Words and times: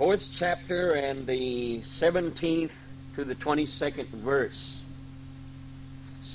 fourth 0.00 0.30
chapter 0.32 0.92
and 0.92 1.26
the 1.26 1.78
17th 1.80 2.72
to 3.14 3.22
the 3.22 3.34
22nd 3.34 4.06
verse. 4.06 4.78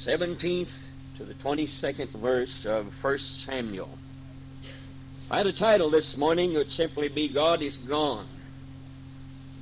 17th 0.04 0.86
to 1.18 1.23
the 1.23 1.34
22nd 1.34 2.09
verse 2.09 2.67
of 2.67 2.93
1 3.04 3.18
Samuel. 3.18 3.89
I 5.32 5.38
had 5.38 5.47
a 5.47 5.51
title 5.51 5.89
this 5.89 6.15
morning, 6.15 6.54
it 6.54 6.57
would 6.57 6.71
simply 6.71 7.07
be 7.07 7.28
God 7.28 7.64
is 7.64 7.78
Gone. 7.78 8.28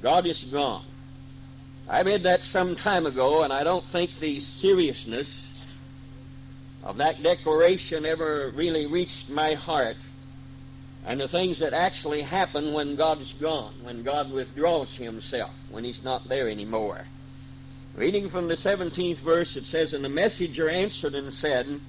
God 0.02 0.26
is 0.26 0.44
Gone. 0.44 0.84
I 1.88 2.02
read 2.02 2.24
that 2.24 2.44
some 2.44 2.76
time 2.76 3.06
ago, 3.06 3.44
and 3.44 3.54
I 3.54 3.64
don't 3.64 3.86
think 3.86 4.20
the 4.20 4.42
seriousness 4.42 5.48
of 6.84 6.98
that 6.98 7.24
declaration 7.24 8.06
ever 8.06 8.52
really 8.54 8.86
reached 8.86 9.30
my 9.30 9.54
heart 9.54 9.96
and 11.06 11.20
the 11.20 11.28
things 11.28 11.60
that 11.60 11.74
actually 11.74 12.22
happen 12.22 12.74
when 12.74 12.96
God's 12.96 13.34
gone, 13.34 13.74
when 13.84 14.04
God 14.04 14.32
withdraws 14.32 14.96
himself, 14.96 15.54
when 15.70 15.84
he's 15.84 16.04
not 16.04 16.28
there 16.30 16.48
anymore. 16.48 17.06
Reading 17.96 18.30
from 18.30 18.48
the 18.48 18.56
17th 18.56 19.18
verse, 19.18 19.56
it 19.56 19.66
says, 19.66 19.94
And 19.94 20.04
the 20.04 20.10
messenger 20.10 20.70
answered 20.70 21.14
and 21.14 21.32
said, 21.32 21.80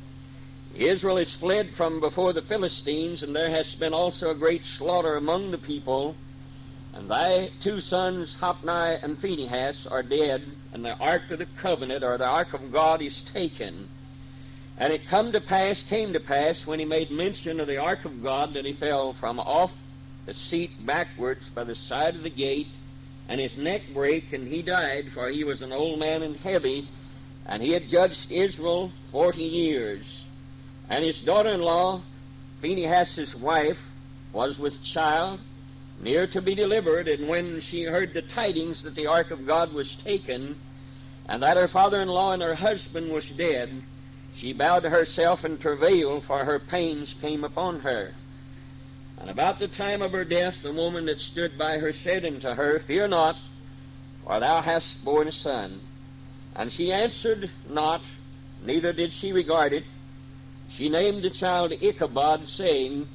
Israel 0.75 1.19
is 1.19 1.35
fled 1.35 1.71
from 1.71 2.01
before 2.01 2.33
the 2.33 2.43
Philistines, 2.43 3.23
and 3.23 3.35
there 3.35 3.51
has 3.51 3.75
been 3.77 3.95
also 3.95 4.31
a 4.31 4.35
great 4.35 4.65
slaughter 4.65 5.17
among 5.17 5.53
the 5.53 5.59
people. 5.59 6.17
And 6.95 7.09
thy 7.09 7.51
two 7.61 7.81
sons, 7.81 8.35
Hophni 8.35 8.99
and 9.03 9.19
Phinehas, 9.19 9.87
are 9.87 10.03
dead, 10.03 10.43
and 10.73 10.85
the 10.85 10.97
ark 10.99 11.31
of 11.31 11.39
the 11.39 11.47
covenant, 11.47 12.03
or 12.03 12.19
the 12.19 12.27
ark 12.27 12.53
of 12.53 12.73
God, 12.73 13.01
is 13.01 13.23
taken. 13.23 13.89
And 14.77 14.93
it 14.93 15.07
come 15.07 15.33
to 15.33 15.41
pass, 15.41 15.83
came 15.83 16.13
to 16.15 16.21
pass, 16.21 16.67
when 16.67 16.81
he 16.81 16.85
made 16.85 17.11
mention 17.11 17.61
of 17.61 17.69
the 17.69 17.79
ark 17.79 18.05
of 18.05 18.23
God, 18.23 18.55
that 18.55 18.65
he 18.65 18.73
fell 18.73 19.13
from 19.13 19.39
off 19.39 19.73
the 20.27 20.35
seat 20.35 20.85
backwards 20.85 21.49
by 21.51 21.65
the 21.65 21.75
side 21.75 22.17
of 22.17 22.23
the 22.23 22.31
gate, 22.31 22.69
and 23.29 23.41
his 23.41 23.57
neck 23.57 23.83
brake, 23.93 24.33
and 24.33 24.49
he 24.49 24.63
died, 24.63 25.13
for 25.13 25.29
he 25.29 25.45
was 25.45 25.63
an 25.63 25.73
old 25.73 25.99
man 25.99 26.23
and 26.23 26.37
heavy, 26.37 26.89
and 27.47 27.63
he 27.63 27.73
had 27.73 27.89
judged 27.89 28.33
Israel 28.33 28.91
forty 29.13 29.45
years. 29.45 30.25
And 30.91 31.05
his 31.05 31.23
daughter-in-law, 31.23 32.01
Phinehas's 32.61 33.37
wife, 33.37 33.91
was 34.33 34.59
with 34.59 34.83
child, 34.83 35.41
near 36.03 36.27
to 36.27 36.43
be 36.43 36.55
delivered, 36.55 37.07
and 37.07 37.29
when 37.29 37.61
she 37.61 37.85
heard 37.85 38.13
the 38.13 38.23
tidings 38.23 38.83
that 38.83 38.95
the 38.95 39.07
ark 39.07 39.31
of 39.31 39.47
God 39.47 39.73
was 39.73 39.95
taken, 39.95 40.57
and 41.29 41.43
that 41.43 41.57
her 41.57 41.69
father-in-law 41.69 42.33
and 42.33 42.43
her 42.43 42.55
husband 42.57 43.13
was 43.13 43.31
dead, 43.31 43.71
she 44.35 44.53
bowed 44.53 44.85
herself 44.85 45.45
in 45.45 45.59
travail, 45.59 46.21
for 46.21 46.45
her 46.45 46.59
pains 46.59 47.15
came 47.21 47.45
upon 47.45 47.81
her. 47.81 48.13
And 49.21 49.31
about 49.31 49.59
the 49.59 49.69
time 49.69 50.03
of 50.03 50.13
her 50.13 50.25
death, 50.25 50.63
the 50.63 50.73
woman 50.73 51.07
that 51.07 51.21
stood 51.21 51.57
by 51.57 51.79
her 51.79 51.93
said 51.93 52.25
unto 52.25 52.49
her, 52.49 52.79
Fear 52.79 53.09
not, 53.09 53.37
for 54.25 54.41
thou 54.41 54.61
hast 54.61 55.05
borne 55.05 55.29
a 55.29 55.33
son. 55.33 55.81
And 56.57 56.71
she 56.71 56.93
answered 56.93 57.51
not, 57.69 58.03
neither 58.65 58.93
did 58.93 59.13
she 59.13 59.33
regard 59.33 59.73
it. 59.73 59.85
She 60.69 60.89
named 60.89 61.23
the 61.23 61.31
child 61.31 61.73
Ichabod, 61.73 62.49
saying, 62.49 63.07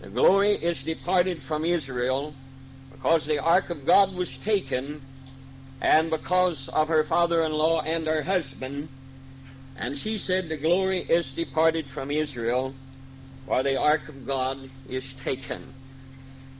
The 0.00 0.08
glory 0.08 0.52
is 0.52 0.82
departed 0.82 1.42
from 1.42 1.64
Israel, 1.64 2.34
because 2.90 3.26
the 3.26 3.38
ark 3.38 3.68
of 3.68 3.86
God 3.86 4.14
was 4.14 4.38
taken, 4.38 5.02
and 5.80 6.10
because 6.10 6.68
of 6.70 6.88
her 6.88 7.04
father-in-law 7.04 7.82
and 7.82 8.06
her 8.06 8.22
husband. 8.22 8.88
And 9.76 9.98
she 9.98 10.18
said, 10.18 10.48
The 10.48 10.56
glory 10.56 11.00
is 11.00 11.32
departed 11.32 11.86
from 11.86 12.10
Israel, 12.10 12.74
for 13.46 13.62
the 13.62 13.78
ark 13.78 14.08
of 14.08 14.26
God 14.26 14.70
is 14.88 15.14
taken. 15.14 15.62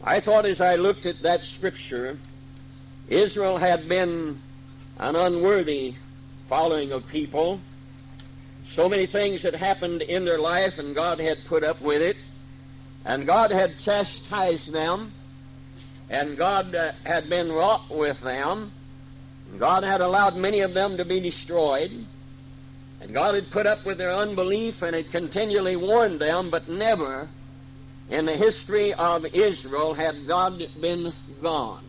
I 0.03 0.21
thought 0.21 0.45
as 0.45 0.61
I 0.61 0.77
looked 0.77 1.07
at 1.07 1.23
that 1.23 1.45
scripture, 1.45 2.19
Israel 3.09 3.57
had 3.57 3.89
been 3.89 4.39
an 4.99 5.17
unworthy 5.17 5.95
following 6.49 6.93
of 6.93 7.07
people. 7.09 7.61
So 8.65 8.89
many 8.89 9.07
things 9.07 9.43
had 9.43 9.55
happened 9.55 10.03
in 10.03 10.25
their 10.25 10.39
life, 10.39 10.79
and 10.79 10.95
God 10.95 11.21
had 11.21 11.45
put 11.45 11.65
up 11.65 11.81
with 11.81 12.03
it. 12.03 12.17
And 13.05 13.27
God 13.27 13.51
had 13.51 13.79
chastised 13.79 14.73
them, 14.73 15.13
and 16.09 16.37
God 16.37 16.75
uh, 16.75 16.93
had 17.05 17.29
been 17.29 17.53
wrought 17.53 17.91
with 17.91 18.21
them. 18.23 18.71
God 19.59 19.85
had 19.85 20.01
allowed 20.01 20.37
many 20.37 20.61
of 20.61 20.73
them 20.73 20.97
to 20.97 21.05
be 21.05 21.21
destroyed. 21.21 22.07
And 23.05 23.13
God 23.13 23.35
had 23.35 23.51
put 23.51 23.67
up 23.67 23.85
with 23.85 23.99
their 23.99 24.13
unbelief 24.13 24.81
and 24.81 24.97
had 24.97 25.11
continually 25.11 25.77
warned 25.77 26.21
them, 26.21 26.49
but 26.49 26.71
never 26.71 27.29
in 28.11 28.25
the 28.25 28.35
history 28.35 28.95
of 28.95 29.27
Israel 29.27 29.93
had 29.93 30.27
God 30.27 30.67
been 30.81 31.13
gone. 31.43 31.85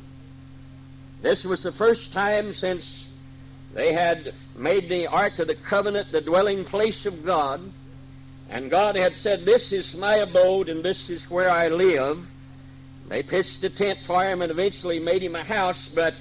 This 1.22 1.46
was 1.46 1.64
the 1.64 1.72
first 1.72 2.12
time 2.12 2.54
since 2.54 3.08
they 3.74 3.94
had 3.94 4.34
made 4.58 4.90
the 4.90 5.08
Ark 5.08 5.40
of 5.40 5.48
the 5.48 5.56
Covenant 5.56 6.12
the 6.12 6.20
dwelling 6.20 6.66
place 6.66 7.06
of 7.06 7.26
God, 7.26 7.62
and 8.50 8.70
God 8.70 8.98
had 8.98 9.16
said, 9.16 9.46
This 9.46 9.72
is 9.72 9.96
my 9.96 10.16
abode 10.16 10.68
and 10.68 10.84
this 10.84 11.10
is 11.10 11.32
where 11.32 11.50
I 11.50 11.70
live. 11.70 12.28
They 13.08 13.24
pitched 13.24 13.64
a 13.64 13.70
tent 13.70 14.00
for 14.06 14.22
him 14.22 14.42
and 14.42 14.52
eventually 14.52 15.00
made 15.00 15.24
him 15.24 15.38
a 15.38 15.46
house, 15.46 15.88
but 15.88 16.14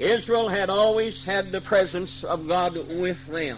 Israel 0.00 0.48
had 0.48 0.68
always 0.68 1.22
had 1.22 1.52
the 1.52 1.60
presence 1.60 2.24
of 2.24 2.48
God 2.48 2.74
with 2.74 3.24
them. 3.28 3.56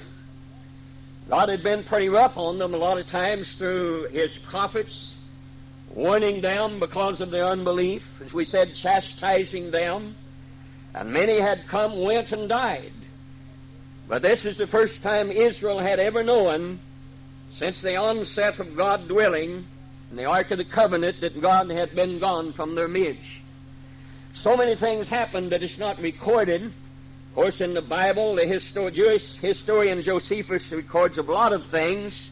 God 1.29 1.49
had 1.49 1.63
been 1.63 1.83
pretty 1.83 2.09
rough 2.09 2.37
on 2.37 2.59
them 2.59 2.73
a 2.73 2.77
lot 2.77 2.99
of 2.99 3.07
times 3.07 3.57
through 3.57 4.09
his 4.13 4.39
prophets, 4.39 5.17
warning 5.93 6.41
them 6.41 6.79
because 6.79 7.21
of 7.21 7.33
their 7.33 7.47
unbelief, 7.47 8.21
as 8.23 8.33
we 8.33 8.45
said, 8.45 8.75
chastising 8.75 9.73
them. 9.73 10.15
And 10.95 11.13
many 11.13 11.41
had 11.41 11.67
come, 11.67 12.01
went, 12.01 12.31
and 12.31 12.49
died. 12.49 12.93
But 14.09 14.23
this 14.23 14.45
is 14.45 14.59
the 14.59 14.69
first 14.69 15.03
time 15.03 15.33
Israel 15.33 15.81
had 15.81 15.99
ever 15.99 16.23
known, 16.23 16.79
since 17.53 17.83
the 17.83 17.97
onset 17.97 18.61
of 18.61 18.77
God 18.77 19.09
dwelling 19.09 19.67
in 20.11 20.17
the 20.17 20.27
Ark 20.27 20.53
of 20.53 20.59
the 20.59 20.65
Covenant, 20.65 21.21
that 21.23 21.41
God 21.41 21.69
had 21.71 21.95
been 21.97 22.21
gone 22.21 22.53
from 22.53 22.77
their 22.77 22.87
midst. 22.87 23.41
So 24.33 24.57
many 24.57 24.77
things 24.77 25.09
happened 25.09 25.51
that 25.51 25.65
it's 25.65 25.79
not 25.79 26.01
recorded 26.01 26.71
of 27.37 27.43
course, 27.43 27.61
in 27.61 27.75
the 27.75 27.83
Bible, 27.83 28.35
the 28.35 28.91
Jewish 28.95 29.35
historian 29.35 30.03
Josephus 30.03 30.73
records 30.73 31.19
a 31.19 31.23
lot 31.23 31.53
of 31.53 31.67
things, 31.67 32.31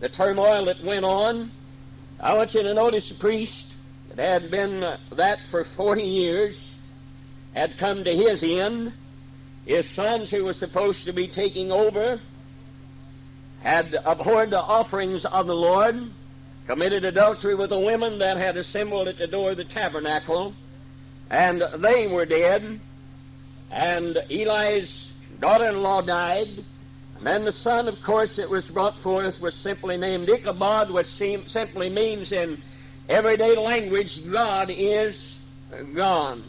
the 0.00 0.10
turmoil 0.10 0.66
that 0.66 0.84
went 0.84 1.06
on. 1.06 1.50
I 2.20 2.34
want 2.34 2.52
you 2.52 2.62
to 2.62 2.74
notice 2.74 3.08
the 3.08 3.14
priest 3.14 3.68
that 4.14 4.42
had 4.42 4.50
been 4.50 4.84
uh, 4.84 4.98
that 5.12 5.38
for 5.48 5.64
40 5.64 6.02
years 6.02 6.74
had 7.54 7.78
come 7.78 8.04
to 8.04 8.14
his 8.14 8.42
end. 8.42 8.92
His 9.64 9.88
sons, 9.88 10.30
who 10.30 10.44
were 10.44 10.52
supposed 10.52 11.06
to 11.06 11.14
be 11.14 11.28
taking 11.28 11.72
over, 11.72 12.20
had 13.62 13.96
abhorred 14.04 14.50
the 14.50 14.60
offerings 14.60 15.24
of 15.24 15.46
the 15.46 15.56
Lord, 15.56 16.10
committed 16.66 17.06
adultery 17.06 17.54
with 17.54 17.70
the 17.70 17.78
women 17.78 18.18
that 18.18 18.36
had 18.36 18.58
assembled 18.58 19.08
at 19.08 19.16
the 19.16 19.26
door 19.26 19.52
of 19.52 19.56
the 19.56 19.64
tabernacle, 19.64 20.52
and 21.30 21.62
they 21.76 22.06
were 22.06 22.26
dead. 22.26 22.80
And 23.70 24.22
Eli's 24.30 25.10
daughter-in-law 25.40 26.02
died. 26.02 26.48
And 27.18 27.26
then 27.26 27.44
the 27.44 27.52
son, 27.52 27.88
of 27.88 28.02
course, 28.02 28.36
that 28.36 28.48
was 28.48 28.70
brought 28.70 28.98
forth 29.00 29.40
was 29.40 29.54
simply 29.54 29.96
named 29.96 30.28
Ichabod, 30.28 30.90
which 30.90 31.06
seem, 31.06 31.46
simply 31.46 31.88
means 31.88 32.32
in 32.32 32.60
everyday 33.08 33.56
language, 33.56 34.30
God 34.30 34.70
is 34.70 35.34
gone. 35.94 36.42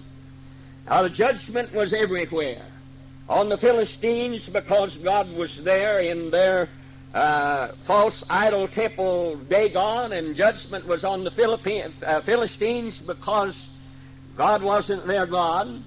Now 0.89 1.03
the 1.03 1.09
judgment 1.09 1.73
was 1.73 1.93
everywhere. 1.93 2.61
On 3.29 3.49
the 3.49 3.57
Philistines, 3.57 4.47
because 4.47 4.97
God 4.97 5.29
was 5.35 5.63
there 5.63 5.99
in 5.99 6.31
their 6.31 6.69
uh, 7.13 7.69
false 7.83 8.23
idol 8.29 8.67
temple 8.67 9.35
Dagon, 9.49 10.13
and 10.13 10.35
judgment 10.35 10.85
was 10.87 11.03
on 11.03 11.23
the 11.23 11.31
Philippine, 11.31 11.93
uh, 12.05 12.21
Philistines 12.21 13.01
because 13.01 13.67
God 14.37 14.61
wasn't 14.61 15.05
their 15.05 15.25
God. 15.25 15.83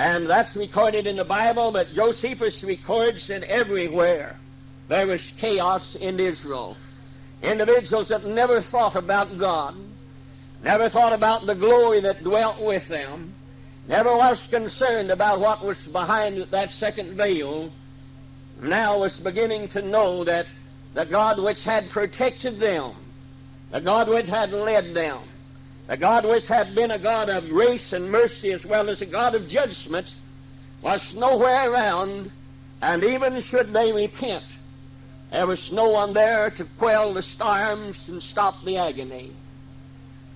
And 0.00 0.30
that's 0.30 0.56
recorded 0.56 1.06
in 1.06 1.16
the 1.16 1.26
Bible, 1.26 1.70
but 1.72 1.92
Josephus 1.92 2.64
records 2.64 3.26
that 3.26 3.42
everywhere 3.42 4.34
there 4.88 5.06
was 5.06 5.32
chaos 5.32 5.94
in 5.94 6.18
Israel. 6.18 6.74
Individuals 7.42 8.08
that 8.08 8.24
never 8.24 8.62
thought 8.62 8.96
about 8.96 9.36
God, 9.36 9.74
never 10.64 10.88
thought 10.88 11.12
about 11.12 11.44
the 11.44 11.54
glory 11.54 12.00
that 12.00 12.24
dwelt 12.24 12.58
with 12.62 12.88
them, 12.88 13.34
never 13.88 14.16
was 14.16 14.46
concerned 14.46 15.10
about 15.10 15.38
what 15.38 15.62
was 15.62 15.86
behind 15.88 16.44
that 16.44 16.70
second 16.70 17.10
veil, 17.10 17.70
now 18.62 19.00
was 19.00 19.20
beginning 19.20 19.68
to 19.68 19.82
know 19.82 20.24
that 20.24 20.46
the 20.94 21.04
God 21.04 21.38
which 21.38 21.62
had 21.62 21.90
protected 21.90 22.58
them, 22.58 22.92
the 23.70 23.82
God 23.82 24.08
which 24.08 24.28
had 24.28 24.50
led 24.50 24.94
them, 24.94 25.18
the 25.90 25.96
God 25.96 26.24
which 26.24 26.46
had 26.46 26.72
been 26.72 26.92
a 26.92 26.98
God 26.98 27.28
of 27.28 27.48
grace 27.48 27.92
and 27.92 28.12
mercy 28.12 28.52
as 28.52 28.64
well 28.64 28.88
as 28.88 29.02
a 29.02 29.06
God 29.06 29.34
of 29.34 29.48
judgment 29.48 30.14
was 30.82 31.16
nowhere 31.16 31.68
around, 31.68 32.30
and 32.80 33.02
even 33.02 33.40
should 33.40 33.72
they 33.72 33.90
repent, 33.90 34.44
there 35.32 35.48
was 35.48 35.72
no 35.72 35.88
one 35.88 36.12
there 36.12 36.48
to 36.50 36.64
quell 36.78 37.12
the 37.12 37.22
storms 37.22 38.08
and 38.08 38.22
stop 38.22 38.64
the 38.64 38.76
agony. 38.76 39.32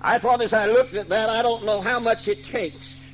I 0.02 0.18
thought 0.18 0.42
as 0.42 0.52
I 0.52 0.66
looked 0.66 0.94
at 0.94 1.08
that, 1.10 1.30
I 1.30 1.40
don't 1.40 1.64
know 1.64 1.80
how 1.80 2.00
much 2.00 2.26
it 2.26 2.42
takes 2.42 3.12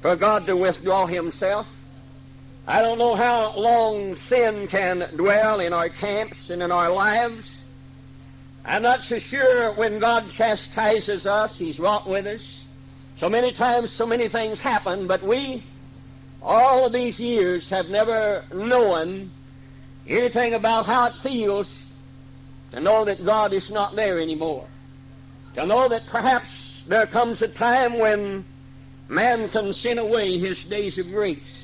for 0.00 0.16
God 0.16 0.46
to 0.46 0.56
withdraw 0.56 1.04
himself. 1.04 1.68
I 2.66 2.80
don't 2.80 2.96
know 2.96 3.14
how 3.14 3.54
long 3.54 4.16
sin 4.16 4.66
can 4.66 5.10
dwell 5.14 5.60
in 5.60 5.74
our 5.74 5.90
camps 5.90 6.48
and 6.48 6.62
in 6.62 6.72
our 6.72 6.88
lives. 6.88 7.61
I'm 8.64 8.82
not 8.82 9.02
so 9.02 9.18
sure 9.18 9.72
when 9.72 9.98
God 9.98 10.28
chastises 10.28 11.26
us, 11.26 11.58
He's 11.58 11.80
wrought 11.80 12.08
with 12.08 12.26
us. 12.26 12.64
So 13.16 13.28
many 13.28 13.52
times, 13.52 13.90
so 13.90 14.06
many 14.06 14.28
things 14.28 14.60
happen, 14.60 15.06
but 15.06 15.22
we, 15.22 15.64
all 16.42 16.86
of 16.86 16.92
these 16.92 17.18
years, 17.18 17.68
have 17.70 17.88
never 17.88 18.44
known 18.52 19.30
anything 20.08 20.54
about 20.54 20.86
how 20.86 21.06
it 21.06 21.14
feels 21.16 21.86
to 22.70 22.80
know 22.80 23.04
that 23.04 23.24
God 23.24 23.52
is 23.52 23.70
not 23.70 23.96
there 23.96 24.18
anymore. 24.18 24.66
To 25.54 25.66
know 25.66 25.88
that 25.88 26.06
perhaps 26.06 26.82
there 26.86 27.06
comes 27.06 27.42
a 27.42 27.48
time 27.48 27.98
when 27.98 28.44
man 29.08 29.48
can 29.48 29.72
sin 29.72 29.98
away 29.98 30.38
his 30.38 30.64
days 30.64 30.98
of 30.98 31.10
grace 31.10 31.62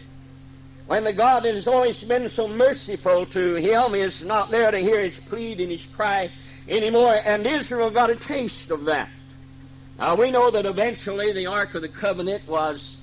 when 0.88 1.04
the 1.04 1.12
God 1.12 1.44
that 1.44 1.54
has 1.54 1.68
always 1.68 2.02
been 2.02 2.30
so 2.30 2.48
merciful 2.48 3.26
to 3.26 3.56
him 3.56 3.94
is 3.94 4.24
not 4.24 4.50
there 4.50 4.70
to 4.70 4.78
hear 4.78 5.00
his 5.00 5.20
plead 5.20 5.60
and 5.60 5.70
his 5.70 5.84
cry 5.84 6.30
anymore. 6.68 7.20
And 7.24 7.46
Israel 7.46 7.90
got 7.90 8.10
a 8.10 8.16
taste 8.16 8.70
of 8.70 8.84
that. 8.84 9.08
Now 9.98 10.14
we 10.14 10.30
know 10.30 10.50
that 10.50 10.66
eventually 10.66 11.32
the 11.32 11.46
Ark 11.46 11.74
of 11.74 11.82
the 11.82 11.88
Covenant 11.88 12.46
was 12.46 12.96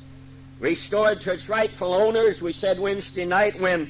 restored 0.59 1.19
to 1.21 1.33
its 1.33 1.49
rightful 1.49 1.93
owners. 1.93 2.41
We 2.41 2.53
said 2.53 2.79
Wednesday 2.79 3.25
night 3.25 3.59
when 3.59 3.89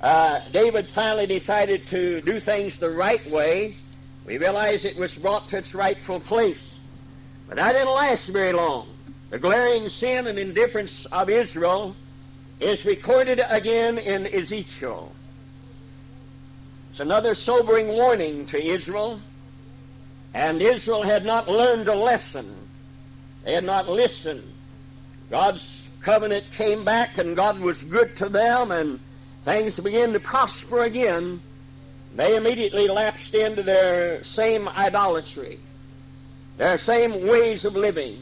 uh, 0.00 0.40
David 0.52 0.88
finally 0.88 1.26
decided 1.26 1.86
to 1.88 2.20
do 2.20 2.38
things 2.38 2.78
the 2.78 2.90
right 2.90 3.28
way, 3.30 3.76
we 4.24 4.38
realized 4.38 4.84
it 4.84 4.96
was 4.96 5.18
brought 5.18 5.48
to 5.48 5.58
its 5.58 5.74
rightful 5.74 6.20
place. 6.20 6.78
But 7.48 7.56
that 7.56 7.72
didn't 7.72 7.88
last 7.88 8.28
very 8.28 8.52
long. 8.52 8.88
The 9.30 9.38
glaring 9.38 9.88
sin 9.88 10.26
and 10.26 10.38
indifference 10.38 11.06
of 11.06 11.28
Israel 11.28 11.96
is 12.60 12.84
recorded 12.84 13.42
again 13.48 13.98
in 13.98 14.26
Ezekiel. 14.26 15.12
It's 16.98 17.04
another 17.04 17.34
sobering 17.34 17.86
warning 17.86 18.44
to 18.46 18.60
Israel. 18.60 19.20
And 20.34 20.60
Israel 20.60 21.04
had 21.04 21.24
not 21.24 21.46
learned 21.46 21.86
a 21.86 21.94
lesson. 21.94 22.52
They 23.44 23.52
had 23.52 23.62
not 23.62 23.88
listened. 23.88 24.42
God's 25.30 25.88
covenant 26.00 26.50
came 26.50 26.84
back 26.84 27.16
and 27.18 27.36
God 27.36 27.60
was 27.60 27.84
good 27.84 28.16
to 28.16 28.28
them 28.28 28.72
and 28.72 28.98
things 29.44 29.78
began 29.78 30.12
to 30.12 30.18
prosper 30.18 30.82
again. 30.82 31.40
They 32.16 32.34
immediately 32.34 32.88
lapsed 32.88 33.32
into 33.32 33.62
their 33.62 34.24
same 34.24 34.68
idolatry, 34.68 35.60
their 36.56 36.78
same 36.78 37.28
ways 37.28 37.64
of 37.64 37.76
living, 37.76 38.20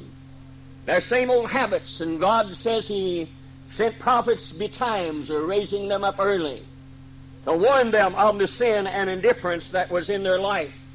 their 0.85 1.01
same 1.01 1.31
old 1.31 1.51
habits. 1.51 2.03
And 2.03 2.21
God 2.21 2.55
says 2.55 2.87
He 2.87 3.27
sent 3.71 3.99
prophets 3.99 4.53
betimes 4.53 5.31
or 5.31 5.47
raising 5.47 5.89
them 5.89 6.05
up 6.05 6.17
early 6.19 6.63
to 7.47 7.55
warn 7.55 7.91
them 7.91 8.15
of 8.17 8.39
the 8.39 8.47
sin 8.47 8.87
and 8.87 9.09
indifference 9.09 9.71
that 9.71 9.91
was 9.91 10.11
in 10.11 10.23
their 10.23 10.39
life 10.39 10.91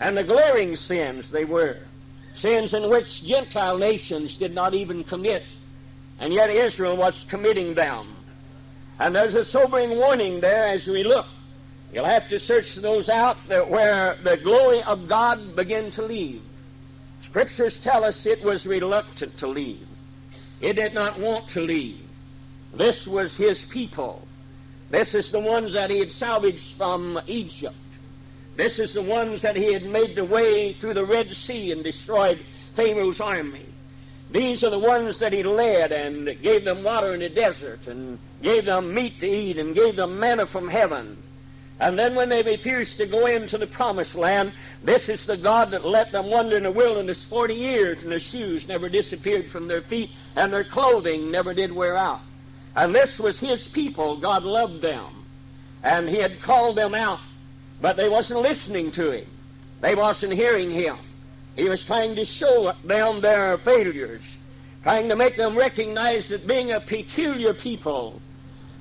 and 0.00 0.16
the 0.16 0.22
glaring 0.22 0.76
sins 0.76 1.30
they 1.30 1.44
were 1.44 1.76
sins 2.34 2.74
in 2.74 2.88
which 2.88 3.24
gentile 3.24 3.76
nations 3.76 4.36
did 4.36 4.54
not 4.54 4.74
even 4.74 5.02
commit 5.02 5.42
and 6.20 6.32
yet 6.32 6.50
israel 6.50 6.96
was 6.96 7.24
committing 7.28 7.74
them 7.74 8.06
and 9.00 9.16
there's 9.16 9.34
a 9.34 9.44
sobering 9.44 9.90
warning 9.96 10.38
there 10.40 10.68
as 10.68 10.86
we 10.86 11.02
look 11.02 11.26
you'll 11.92 12.04
have 12.04 12.28
to 12.28 12.38
search 12.38 12.76
those 12.76 13.08
out 13.08 13.36
where 13.68 14.14
the 14.22 14.36
glory 14.36 14.82
of 14.84 15.08
god 15.08 15.56
began 15.56 15.90
to 15.90 16.02
leave 16.02 16.42
scriptures 17.20 17.78
tell 17.80 18.04
us 18.04 18.24
it 18.26 18.40
was 18.44 18.66
reluctant 18.66 19.36
to 19.36 19.48
leave 19.48 19.88
it 20.60 20.74
did 20.74 20.92
not 20.92 21.18
want 21.18 21.48
to 21.48 21.60
leave. 21.60 22.00
This 22.74 23.06
was 23.06 23.36
his 23.36 23.64
people. 23.64 24.26
This 24.90 25.14
is 25.14 25.30
the 25.30 25.40
ones 25.40 25.74
that 25.74 25.90
he 25.90 25.98
had 25.98 26.10
salvaged 26.10 26.76
from 26.76 27.20
Egypt. 27.26 27.74
This 28.56 28.78
is 28.78 28.94
the 28.94 29.02
ones 29.02 29.42
that 29.42 29.54
he 29.54 29.72
had 29.72 29.84
made 29.84 30.16
the 30.16 30.24
way 30.24 30.72
through 30.72 30.94
the 30.94 31.04
Red 31.04 31.34
Sea 31.34 31.72
and 31.72 31.84
destroyed 31.84 32.40
Pharaoh's 32.74 33.20
army. 33.20 33.66
These 34.30 34.64
are 34.64 34.70
the 34.70 34.78
ones 34.78 35.18
that 35.20 35.32
he 35.32 35.42
led 35.42 35.92
and 35.92 36.40
gave 36.42 36.64
them 36.64 36.82
water 36.82 37.14
in 37.14 37.20
the 37.20 37.28
desert 37.28 37.86
and 37.86 38.18
gave 38.42 38.64
them 38.64 38.92
meat 38.92 39.20
to 39.20 39.28
eat 39.28 39.58
and 39.58 39.74
gave 39.74 39.96
them 39.96 40.18
manna 40.18 40.46
from 40.46 40.68
heaven. 40.68 41.16
And 41.80 41.98
then 41.98 42.14
when 42.14 42.28
they 42.28 42.42
refused 42.42 42.96
to 42.96 43.06
go 43.06 43.26
into 43.26 43.56
the 43.56 43.66
promised 43.66 44.16
land, 44.16 44.52
this 44.82 45.08
is 45.08 45.24
the 45.24 45.36
God 45.36 45.70
that 45.70 45.84
let 45.84 46.10
them 46.12 46.26
wander 46.26 46.56
in 46.56 46.64
the 46.64 46.70
wilderness 46.70 47.24
40 47.24 47.54
years 47.54 48.02
and 48.02 48.10
their 48.10 48.18
shoes 48.20 48.66
never 48.66 48.88
disappeared 48.88 49.48
from 49.48 49.68
their 49.68 49.82
feet 49.82 50.10
and 50.34 50.52
their 50.52 50.64
clothing 50.64 51.30
never 51.30 51.54
did 51.54 51.72
wear 51.72 51.96
out. 51.96 52.20
And 52.78 52.94
this 52.94 53.18
was 53.18 53.40
his 53.40 53.66
people. 53.66 54.16
God 54.16 54.44
loved 54.44 54.82
them. 54.82 55.04
And 55.82 56.08
he 56.08 56.18
had 56.18 56.40
called 56.40 56.76
them 56.76 56.94
out, 56.94 57.18
but 57.82 57.96
they 57.96 58.08
wasn't 58.08 58.40
listening 58.40 58.92
to 58.92 59.10
him. 59.10 59.26
They 59.80 59.96
wasn't 59.96 60.32
hearing 60.32 60.70
him. 60.70 60.96
He 61.56 61.68
was 61.68 61.84
trying 61.84 62.14
to 62.14 62.24
show 62.24 62.72
them 62.84 63.20
their 63.20 63.58
failures, 63.58 64.36
trying 64.84 65.08
to 65.08 65.16
make 65.16 65.34
them 65.34 65.58
recognize 65.58 66.28
that 66.28 66.46
being 66.46 66.70
a 66.70 66.78
peculiar 66.78 67.52
people 67.52 68.22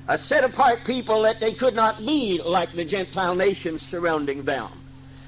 a 0.10 0.18
set 0.18 0.44
apart 0.44 0.86
people 0.86 1.24
that 1.24 1.40
they 1.40 1.52
could 1.52 1.74
not 1.74 2.06
be 2.06 2.40
like 2.46 2.72
the 2.74 2.86
Gentile 2.86 3.34
nations 3.34 3.82
surrounding 3.82 4.44
them. 4.44 4.70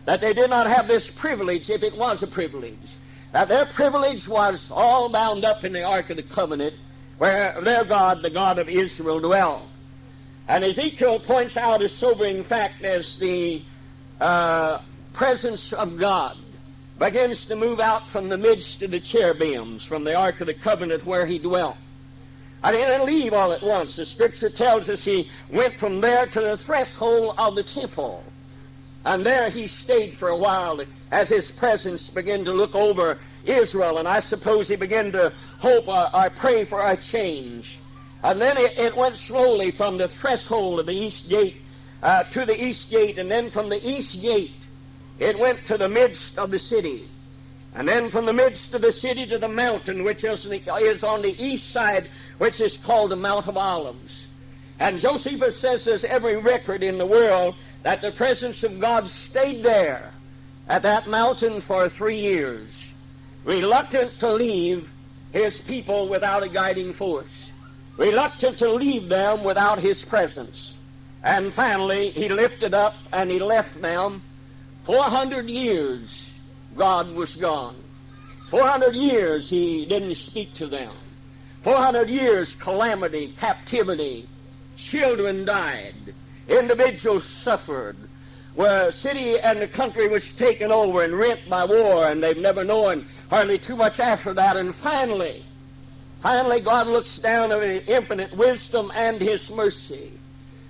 That 0.05 0.21
they 0.21 0.33
did 0.33 0.51
not 0.51 0.67
have 0.67 0.87
this 0.87 1.09
privilege 1.09 1.71
if 1.71 1.81
it 1.81 1.97
was 1.97 2.21
a 2.21 2.27
privilege. 2.27 2.95
That 3.31 3.49
their 3.49 3.65
privilege 3.65 4.27
was 4.27 4.69
all 4.71 5.09
bound 5.09 5.43
up 5.43 5.63
in 5.63 5.73
the 5.73 5.83
Ark 5.83 6.11
of 6.11 6.17
the 6.17 6.23
Covenant 6.23 6.75
where 7.19 7.59
their 7.61 7.83
God, 7.83 8.21
the 8.21 8.29
God 8.29 8.57
of 8.57 8.67
Israel, 8.67 9.19
dwelled. 9.19 9.67
And 10.47 10.63
Ezekiel 10.63 11.19
points 11.19 11.57
out 11.57 11.83
a 11.83 11.89
sobering 11.89 12.43
fact 12.43 12.83
as 12.83 13.19
the 13.19 13.61
uh, 14.19 14.79
presence 15.13 15.73
of 15.73 15.99
God 15.99 16.37
begins 16.97 17.45
to 17.45 17.55
move 17.55 17.79
out 17.79 18.09
from 18.09 18.29
the 18.29 18.37
midst 18.37 18.81
of 18.81 18.91
the 18.91 18.99
cherubims, 18.99 19.85
from 19.85 20.03
the 20.03 20.15
Ark 20.15 20.41
of 20.41 20.47
the 20.47 20.53
Covenant 20.53 21.05
where 21.05 21.25
he 21.25 21.37
dwelt. 21.37 21.77
I 22.63 22.71
didn't 22.71 23.05
leave 23.05 23.33
all 23.33 23.53
at 23.53 23.61
once. 23.61 23.95
The 23.95 24.05
scripture 24.05 24.49
tells 24.49 24.89
us 24.89 25.03
he 25.03 25.29
went 25.49 25.79
from 25.79 26.01
there 26.01 26.25
to 26.25 26.41
the 26.41 26.57
threshold 26.57 27.35
of 27.37 27.55
the 27.55 27.63
temple. 27.63 28.23
And 29.05 29.25
there 29.25 29.49
he 29.49 29.67
stayed 29.67 30.13
for 30.13 30.29
a 30.29 30.37
while 30.37 30.81
as 31.11 31.29
his 31.29 31.51
presence 31.51 32.09
began 32.09 32.43
to 32.45 32.51
look 32.51 32.75
over 32.75 33.17
Israel. 33.45 33.97
And 33.97 34.07
I 34.07 34.19
suppose 34.19 34.67
he 34.67 34.75
began 34.75 35.11
to 35.13 35.33
hope 35.59 35.87
or, 35.87 36.15
or 36.15 36.29
pray 36.29 36.65
for 36.65 36.85
a 36.85 36.97
change. 36.97 37.79
And 38.23 38.41
then 38.41 38.57
it, 38.57 38.77
it, 38.77 38.95
went 38.95 39.15
slowly 39.15 39.71
from 39.71 39.97
the 39.97 40.07
threshold 40.07 40.81
of 40.81 40.85
the 40.85 40.93
east 40.93 41.29
gate 41.29 41.57
uh, 42.03 42.23
to 42.23 42.45
the 42.45 42.61
east 42.61 42.89
gate. 42.89 43.17
And 43.17 43.31
then 43.31 43.49
from 43.49 43.69
the 43.69 43.87
east 43.87 44.21
gate, 44.21 44.51
it 45.19 45.39
went 45.39 45.65
to 45.67 45.77
the 45.77 45.87
midst 45.87 46.37
of 46.37 46.51
the 46.51 46.59
city. 46.59 47.07
And 47.75 47.87
then 47.87 48.09
from 48.09 48.25
the 48.25 48.33
midst 48.33 48.73
of 48.73 48.81
the 48.81 48.91
city 48.91 49.25
to 49.27 49.37
the 49.37 49.47
mountain, 49.47 50.03
which 50.03 50.23
is, 50.23 50.43
the, 50.43 50.61
is 50.77 51.03
on 51.03 51.21
the 51.21 51.41
east 51.41 51.71
side 51.71 52.09
which 52.39 52.59
is 52.59 52.77
called 52.77 53.11
the 53.11 53.15
Mount 53.15 53.47
of 53.47 53.57
Olives. 53.57 54.27
And 54.79 54.99
Josephus 54.99 55.57
says 55.57 55.85
there's 55.85 56.05
every 56.05 56.37
record 56.37 56.83
in 56.83 56.97
the 56.97 57.05
world 57.05 57.55
that 57.83 58.01
the 58.01 58.11
presence 58.11 58.63
of 58.63 58.79
God 58.79 59.09
stayed 59.09 59.63
there 59.63 60.11
at 60.67 60.83
that 60.83 61.07
mountain 61.07 61.61
for 61.61 61.89
three 61.89 62.19
years, 62.19 62.93
reluctant 63.45 64.19
to 64.19 64.31
leave 64.31 64.89
his 65.31 65.61
people 65.61 66.07
without 66.07 66.43
a 66.43 66.49
guiding 66.49 66.93
force, 66.93 67.51
reluctant 67.97 68.57
to 68.59 68.69
leave 68.71 69.09
them 69.09 69.43
without 69.43 69.79
his 69.79 70.03
presence. 70.03 70.77
And 71.23 71.53
finally, 71.53 72.11
he 72.11 72.29
lifted 72.29 72.73
up 72.73 72.95
and 73.11 73.29
he 73.29 73.39
left 73.39 73.81
them. 73.81 74.21
400 74.83 75.49
years 75.49 76.33
God 76.75 77.13
was 77.13 77.35
gone. 77.35 77.75
400 78.49 78.95
years 78.95 79.49
he 79.49 79.85
didn't 79.85 80.15
speak 80.15 80.53
to 80.55 80.67
them. 80.67 80.91
400 81.61 82.09
years, 82.09 82.55
calamity, 82.55 83.33
captivity. 83.37 84.27
Children 84.77 85.45
died. 85.45 85.93
Individuals 86.49 87.23
suffered. 87.25 87.95
Where 88.55 88.91
city 88.91 89.39
and 89.39 89.61
the 89.61 89.67
country 89.67 90.07
was 90.07 90.31
taken 90.31 90.71
over 90.71 91.03
and 91.03 91.13
rent 91.13 91.47
by 91.49 91.63
war, 91.63 92.07
and 92.07 92.21
they've 92.21 92.37
never 92.37 92.63
known 92.63 93.05
hardly 93.29 93.57
too 93.57 93.75
much 93.75 93.99
after 93.99 94.33
that. 94.33 94.57
And 94.57 94.73
finally, 94.73 95.45
finally, 96.19 96.59
God 96.59 96.87
looks 96.87 97.17
down 97.19 97.51
on 97.51 97.61
His 97.61 97.87
infinite 97.87 98.33
wisdom 98.35 98.91
and 98.95 99.21
His 99.21 99.49
mercy. 99.49 100.11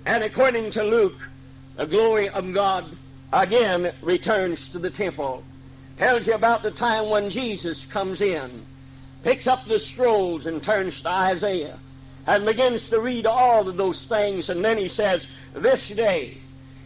And 0.06 0.22
according 0.22 0.70
to 0.72 0.84
Luke, 0.84 1.28
the 1.76 1.86
glory 1.86 2.28
of 2.28 2.52
God 2.52 2.84
again 3.32 3.92
returns 4.02 4.68
to 4.68 4.78
the 4.78 4.90
temple. 4.90 5.42
Tells 5.96 6.26
you 6.26 6.34
about 6.34 6.62
the 6.62 6.70
time 6.70 7.10
when 7.10 7.30
Jesus 7.30 7.86
comes 7.86 8.20
in 8.20 8.64
picks 9.22 9.46
up 9.46 9.66
the 9.66 9.78
scrolls 9.78 10.46
and 10.46 10.62
turns 10.62 11.02
to 11.02 11.08
Isaiah 11.08 11.78
and 12.26 12.46
begins 12.46 12.90
to 12.90 13.00
read 13.00 13.26
all 13.26 13.68
of 13.68 13.76
those 13.76 14.06
things. 14.06 14.50
And 14.50 14.64
then 14.64 14.78
he 14.78 14.88
says, 14.88 15.26
This 15.54 15.88
day 15.88 16.38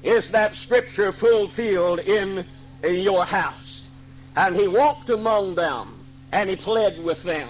is 0.03 0.31
that 0.31 0.55
scripture 0.55 1.13
fulfilled 1.13 2.01
in 2.01 2.45
your 2.83 3.25
house. 3.25 3.89
And 4.37 4.57
he 4.57 4.69
walked 4.69 5.11
among 5.11 5.55
them, 5.55 6.05
and 6.33 6.51
he 6.51 6.57
pled 6.57 7.03
with 7.03 7.23
them, 7.23 7.49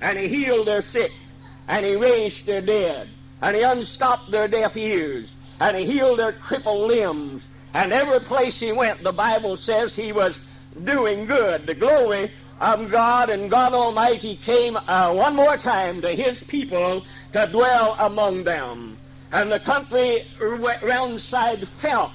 and 0.00 0.18
he 0.18 0.28
healed 0.28 0.66
their 0.66 0.82
sick, 0.82 1.12
and 1.68 1.84
he 1.84 1.96
raised 1.96 2.46
their 2.46 2.60
dead, 2.60 3.08
and 3.42 3.56
he 3.56 3.62
unstopped 3.62 4.30
their 4.30 4.46
deaf 4.46 4.76
ears, 4.76 5.34
and 5.60 5.76
he 5.76 5.86
healed 5.86 6.18
their 6.18 6.32
crippled 6.32 6.88
limbs. 6.88 7.48
And 7.74 7.92
every 7.92 8.20
place 8.20 8.60
he 8.60 8.72
went, 8.72 9.02
the 9.02 9.12
Bible 9.12 9.56
says 9.56 9.94
he 9.94 10.12
was 10.12 10.40
doing 10.84 11.26
good. 11.26 11.66
The 11.66 11.74
glory 11.74 12.30
of 12.60 12.90
God 12.90 13.28
and 13.30 13.50
God 13.50 13.72
Almighty 13.72 14.36
came 14.36 14.76
uh, 14.76 15.12
one 15.12 15.34
more 15.34 15.56
time 15.56 16.00
to 16.02 16.08
his 16.08 16.42
people 16.44 17.04
to 17.36 17.46
dwell 17.52 17.96
among 17.98 18.44
them. 18.44 18.96
And 19.30 19.52
the 19.52 19.60
country 19.60 20.24
round 20.40 21.20
side 21.20 21.68
felt 21.68 22.12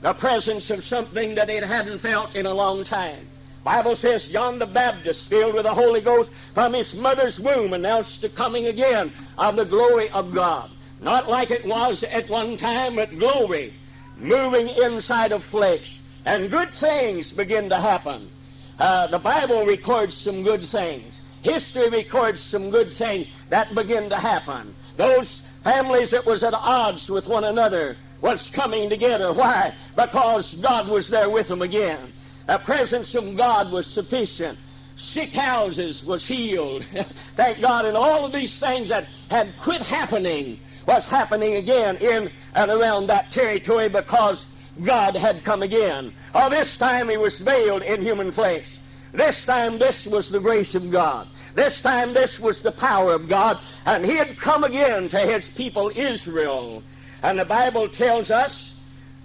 the 0.00 0.14
presence 0.14 0.70
of 0.70 0.82
something 0.82 1.34
that 1.34 1.50
it 1.50 1.62
hadn't 1.62 1.98
felt 1.98 2.34
in 2.34 2.46
a 2.46 2.54
long 2.54 2.82
time. 2.82 3.26
Bible 3.64 3.96
says 3.96 4.28
John 4.28 4.58
the 4.58 4.66
Baptist, 4.66 5.28
filled 5.28 5.54
with 5.54 5.64
the 5.64 5.74
Holy 5.74 6.00
Ghost 6.00 6.32
from 6.54 6.72
his 6.72 6.94
mother's 6.94 7.38
womb, 7.38 7.74
announced 7.74 8.22
the 8.22 8.30
coming 8.30 8.68
again 8.68 9.12
of 9.36 9.56
the 9.56 9.64
glory 9.64 10.08
of 10.10 10.32
God. 10.32 10.70
Not 11.02 11.28
like 11.28 11.50
it 11.50 11.66
was 11.66 12.02
at 12.04 12.28
one 12.30 12.56
time, 12.56 12.96
but 12.96 13.18
glory 13.18 13.74
moving 14.18 14.68
inside 14.68 15.32
of 15.32 15.44
flesh. 15.44 16.00
And 16.24 16.50
good 16.50 16.72
things 16.72 17.32
begin 17.32 17.68
to 17.68 17.76
happen. 17.78 18.30
Uh, 18.78 19.06
the 19.08 19.18
Bible 19.18 19.66
records 19.66 20.14
some 20.14 20.42
good 20.42 20.62
things. 20.62 21.15
History 21.46 21.88
records 21.88 22.40
some 22.40 22.70
good 22.70 22.92
things 22.92 23.28
that 23.50 23.72
begin 23.72 24.10
to 24.10 24.16
happen. 24.16 24.74
Those 24.96 25.42
families 25.62 26.10
that 26.10 26.26
was 26.26 26.42
at 26.42 26.54
odds 26.54 27.08
with 27.08 27.28
one 27.28 27.44
another 27.44 27.96
was 28.20 28.50
coming 28.50 28.90
together. 28.90 29.32
Why? 29.32 29.72
Because 29.94 30.54
God 30.54 30.88
was 30.88 31.08
there 31.08 31.30
with 31.30 31.46
them 31.46 31.62
again. 31.62 32.12
The 32.48 32.58
presence 32.58 33.14
of 33.14 33.36
God 33.36 33.70
was 33.70 33.86
sufficient. 33.86 34.58
Sick 34.96 35.34
houses 35.34 36.04
was 36.04 36.26
healed. 36.26 36.82
Thank 37.36 37.60
God. 37.60 37.84
And 37.84 37.96
all 37.96 38.24
of 38.24 38.32
these 38.32 38.58
things 38.58 38.88
that 38.88 39.06
had 39.30 39.56
quit 39.60 39.82
happening 39.82 40.58
was 40.88 41.06
happening 41.06 41.54
again 41.54 41.96
in 41.98 42.28
and 42.56 42.70
around 42.72 43.06
that 43.06 43.30
territory 43.30 43.88
because 43.88 44.48
God 44.82 45.14
had 45.14 45.44
come 45.44 45.62
again. 45.62 46.12
Oh, 46.34 46.50
this 46.50 46.76
time 46.76 47.08
he 47.08 47.16
was 47.16 47.40
veiled 47.40 47.82
in 47.82 48.02
human 48.02 48.32
flesh. 48.32 48.78
This 49.12 49.44
time 49.44 49.78
this 49.78 50.06
was 50.06 50.30
the 50.30 50.40
grace 50.40 50.74
of 50.74 50.90
God. 50.90 51.28
This 51.54 51.80
time 51.80 52.12
this 52.12 52.38
was 52.38 52.62
the 52.62 52.72
power 52.72 53.12
of 53.14 53.28
God. 53.28 53.58
And 53.86 54.04
he 54.04 54.16
had 54.16 54.38
come 54.38 54.64
again 54.64 55.08
to 55.08 55.18
his 55.18 55.48
people 55.48 55.90
Israel. 55.94 56.82
And 57.22 57.38
the 57.38 57.44
Bible 57.44 57.88
tells 57.88 58.30
us 58.30 58.74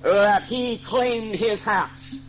that 0.01 0.45
he 0.45 0.77
claimed 0.77 1.35
his 1.35 1.61
house. 1.61 2.19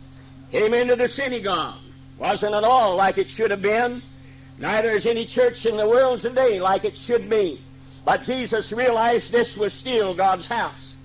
Came 0.51 0.73
into 0.73 0.95
the 0.95 1.07
synagogue. 1.07 1.79
Wasn't 2.19 2.53
at 2.53 2.63
all 2.63 2.95
like 2.95 3.17
it 3.17 3.29
should 3.29 3.51
have 3.51 3.61
been. 3.61 4.01
Neither 4.59 4.89
is 4.89 5.05
any 5.05 5.25
church 5.25 5.65
in 5.65 5.77
the 5.77 5.87
world 5.87 6.19
today 6.19 6.59
like 6.59 6.85
it 6.85 6.95
should 6.95 7.29
be. 7.29 7.59
But 8.05 8.23
Jesus 8.23 8.71
realized 8.71 9.31
this 9.31 9.57
was 9.57 9.73
still 9.73 10.13
God's 10.13 10.45
house. 10.45 10.95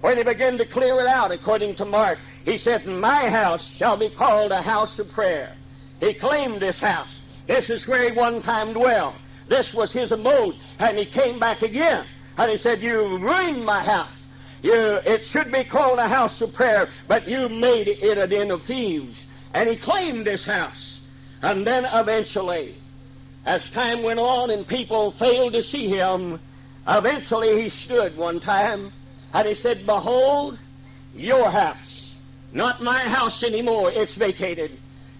When 0.00 0.16
he 0.16 0.22
began 0.22 0.58
to 0.58 0.64
clear 0.64 1.00
it 1.00 1.06
out, 1.06 1.30
according 1.30 1.74
to 1.76 1.84
Mark, 1.84 2.18
he 2.44 2.58
said, 2.58 2.86
My 2.86 3.28
house 3.28 3.76
shall 3.76 3.96
be 3.96 4.08
called 4.08 4.52
a 4.52 4.62
house 4.62 4.98
of 4.98 5.10
prayer. 5.10 5.54
He 6.00 6.14
claimed 6.14 6.60
this 6.60 6.80
house. 6.80 7.20
This 7.46 7.70
is 7.70 7.86
where 7.88 8.10
he 8.10 8.16
one 8.16 8.42
time 8.42 8.72
dwelled. 8.72 9.14
This 9.48 9.72
was 9.72 9.92
his 9.92 10.12
abode. 10.12 10.56
And 10.78 10.98
he 10.98 11.04
came 11.04 11.38
back 11.38 11.62
again. 11.62 12.04
And 12.36 12.50
he 12.50 12.56
said, 12.56 12.82
You 12.82 13.18
ruined 13.18 13.64
my 13.64 13.82
house. 13.82 14.24
You, 14.62 14.72
it 14.72 15.24
should 15.24 15.52
be 15.52 15.64
called 15.64 15.98
a 15.98 16.08
house 16.08 16.40
of 16.42 16.52
prayer, 16.52 16.88
but 17.06 17.28
you 17.28 17.48
made 17.48 17.88
it 17.88 18.18
a 18.18 18.26
den 18.26 18.50
of 18.50 18.62
thieves. 18.62 19.24
And 19.54 19.68
he 19.68 19.76
claimed 19.76 20.26
this 20.26 20.44
house. 20.44 21.00
And 21.42 21.66
then 21.66 21.86
eventually, 21.92 22.74
as 23.46 23.70
time 23.70 24.02
went 24.02 24.18
on 24.18 24.50
and 24.50 24.66
people 24.66 25.10
failed 25.10 25.52
to 25.52 25.62
see 25.62 25.88
him, 25.88 26.40
Eventually 26.88 27.60
he 27.60 27.68
stood 27.68 28.16
one 28.16 28.40
time 28.40 28.92
and 29.34 29.46
he 29.46 29.52
said, 29.52 29.84
Behold, 29.84 30.58
your 31.14 31.50
house, 31.50 32.14
not 32.52 32.82
my 32.82 32.98
house 32.98 33.42
anymore, 33.42 33.92
it's 33.92 34.14
vacated. 34.14 34.78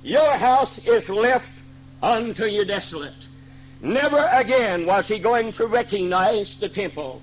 Your 0.08 0.38
house 0.38 0.78
is 0.86 1.10
left 1.10 1.52
unto 2.02 2.46
you 2.46 2.64
desolate. 2.64 3.26
Never 3.82 4.26
again 4.32 4.86
was 4.86 5.06
he 5.06 5.18
going 5.18 5.52
to 5.52 5.66
recognize 5.66 6.56
the 6.56 6.70
temple. 6.70 7.20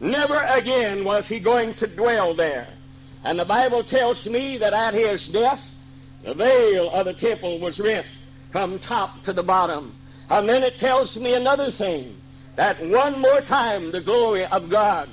Never 0.00 0.42
again 0.48 1.04
was 1.04 1.28
he 1.28 1.38
going 1.38 1.74
to 1.74 1.86
dwell 1.86 2.32
there. 2.32 2.68
And 3.22 3.38
the 3.38 3.44
Bible 3.44 3.84
tells 3.84 4.26
me 4.26 4.56
that 4.56 4.72
at 4.72 4.94
his 4.94 5.28
death, 5.28 5.72
the 6.24 6.32
veil 6.32 6.88
of 6.92 7.04
the 7.04 7.12
temple 7.12 7.58
was 7.58 7.78
rent 7.78 8.06
from 8.48 8.78
top 8.78 9.22
to 9.24 9.34
the 9.34 9.42
bottom. 9.42 9.94
And 10.30 10.48
then 10.48 10.62
it 10.62 10.78
tells 10.78 11.18
me 11.18 11.34
another 11.34 11.70
thing 11.70 12.16
that 12.56 12.82
one 12.82 13.20
more 13.20 13.42
time 13.42 13.90
the 13.90 14.00
glory 14.00 14.46
of 14.46 14.70
God 14.70 15.10